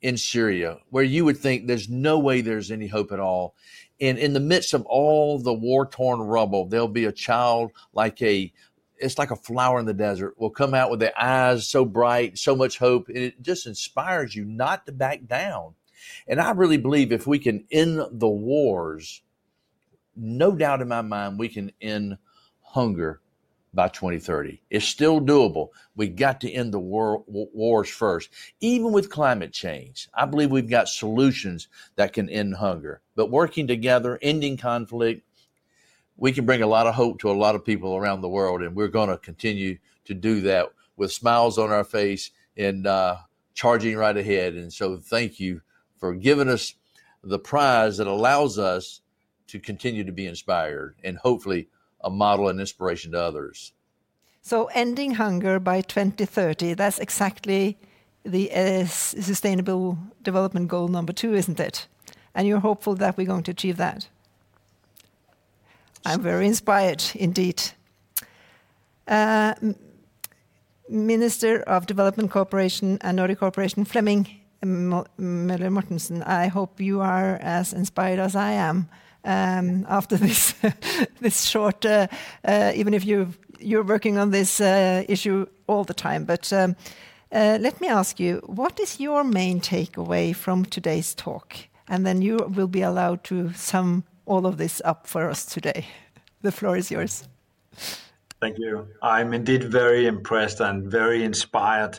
[0.00, 3.54] in Syria, where you would think there's no way there's any hope at all.
[4.00, 8.20] And in the midst of all the war torn rubble, there'll be a child like
[8.22, 8.52] a
[8.98, 12.38] it's like a flower in the desert will come out with the eyes so bright,
[12.38, 15.74] so much hope, and it just inspires you not to back down.
[16.26, 19.22] And I really believe if we can end the wars,
[20.14, 22.18] no doubt in my mind, we can end
[22.62, 23.20] hunger
[23.74, 24.62] by 2030.
[24.70, 25.68] It's still doable.
[25.94, 28.30] We got to end the war, wars first.
[28.60, 33.02] Even with climate change, I believe we've got solutions that can end hunger.
[33.14, 35.22] But working together, ending conflict,
[36.16, 38.62] we can bring a lot of hope to a lot of people around the world,
[38.62, 43.16] and we're going to continue to do that with smiles on our face and uh,
[43.54, 44.54] charging right ahead.
[44.54, 45.60] And so, thank you
[45.98, 46.74] for giving us
[47.22, 49.00] the prize that allows us
[49.48, 51.68] to continue to be inspired and hopefully
[52.00, 53.72] a model and inspiration to others.
[54.42, 57.78] So, ending hunger by 2030, that's exactly
[58.24, 61.86] the uh, Sustainable Development Goal number two, isn't it?
[62.34, 64.08] And you're hopeful that we're going to achieve that?
[66.06, 67.62] I'm very inspired indeed.
[69.08, 69.54] Uh,
[70.88, 74.28] Minister of Development Cooperation and Nordic Cooperation, Flemming
[74.62, 78.88] Møller Mortensen, I hope you are as inspired as I am
[79.24, 80.54] um, after this
[81.20, 82.06] this short, uh,
[82.44, 86.24] uh, even if you you're working on this uh, issue all the time.
[86.24, 86.76] But um,
[87.32, 91.56] uh, let me ask you, what is your main takeaway from today's talk?
[91.88, 95.86] And then you will be allowed to sum all of this up for us today.
[96.42, 97.26] The floor is yours.
[98.40, 98.88] Thank you.
[99.02, 101.98] I'm indeed very impressed and very inspired.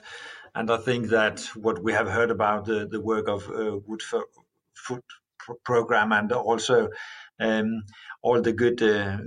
[0.54, 4.04] And I think that what we have heard about the, the work of uh, World
[4.76, 5.02] Food
[5.64, 6.90] Program and also
[7.40, 7.84] um,
[8.22, 9.18] all the good uh,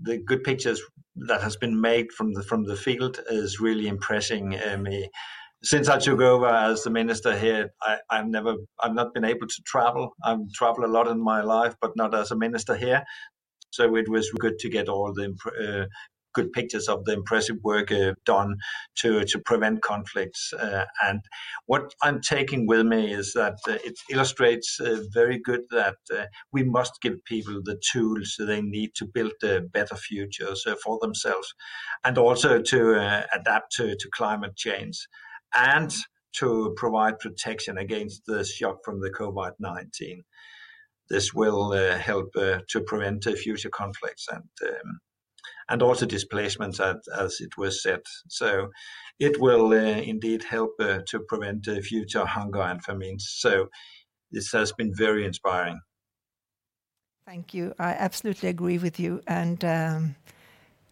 [0.00, 0.82] the good pictures
[1.16, 5.08] that has been made from the from the field is really impressing uh, me
[5.62, 9.46] since I took over as the minister here, I, have never, I've not been able
[9.46, 10.12] to travel.
[10.24, 13.04] I've traveled a lot in my life, but not as a minister here.
[13.70, 15.86] So it was good to get all the uh,
[16.34, 18.56] good pictures of the impressive work uh, done
[18.96, 20.52] to to prevent conflicts.
[20.52, 21.20] Uh, and
[21.66, 26.24] what I'm taking with me is that uh, it illustrates uh, very good that uh,
[26.52, 31.54] we must give people the tools they need to build a better futures for themselves,
[32.04, 35.06] and also to adapt to, to climate change,
[35.54, 35.92] and
[36.34, 40.24] to provide protection against the shock from the COVID 19
[41.12, 44.98] this will uh, help uh, to prevent uh, future conflicts and um,
[45.68, 48.00] and also displacements, as, as, it was said.
[48.28, 48.70] So
[49.20, 53.32] it will indeed help to prevent future hunger and famines.
[53.38, 53.68] So
[54.32, 55.80] this has been very inspiring.
[57.24, 57.74] Thank you.
[57.78, 59.22] I absolutely agree with you.
[59.26, 60.16] And um,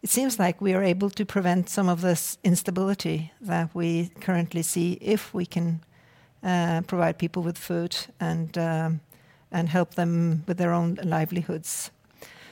[0.01, 4.63] it seems like we are able to prevent some of this instability that we currently
[4.63, 5.81] see if we can
[6.43, 9.01] uh, provide people with food and um,
[9.51, 11.91] and help them with their own livelihoods.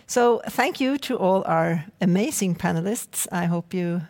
[0.06, 3.28] So, thank you to all our amazing panelists.
[3.32, 4.02] I hope you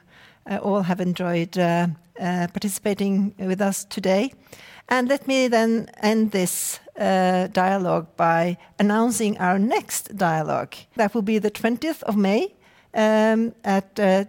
[0.49, 1.87] uh, all have enjoyed uh,
[2.19, 4.33] uh, participating with us today.
[4.87, 10.73] And let me then end this uh, dialogue by announcing our next dialogue.
[10.95, 12.55] That will be the 20th of May
[12.93, 14.25] um, at uh,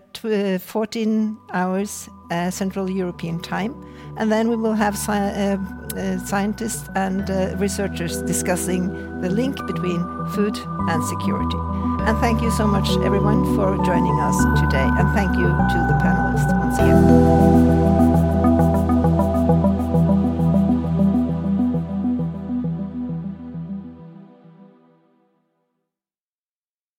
[0.58, 3.74] 14 hours uh, Central European Time.
[4.16, 5.56] And then we will have sci uh,
[5.96, 8.88] uh, scientists and uh, researchers discussing
[9.20, 10.00] the link between
[10.34, 10.56] food
[10.88, 11.56] and security.
[12.06, 14.88] And thank you so much, everyone, for joining us today.
[14.98, 17.69] And thank you to the panelists once again.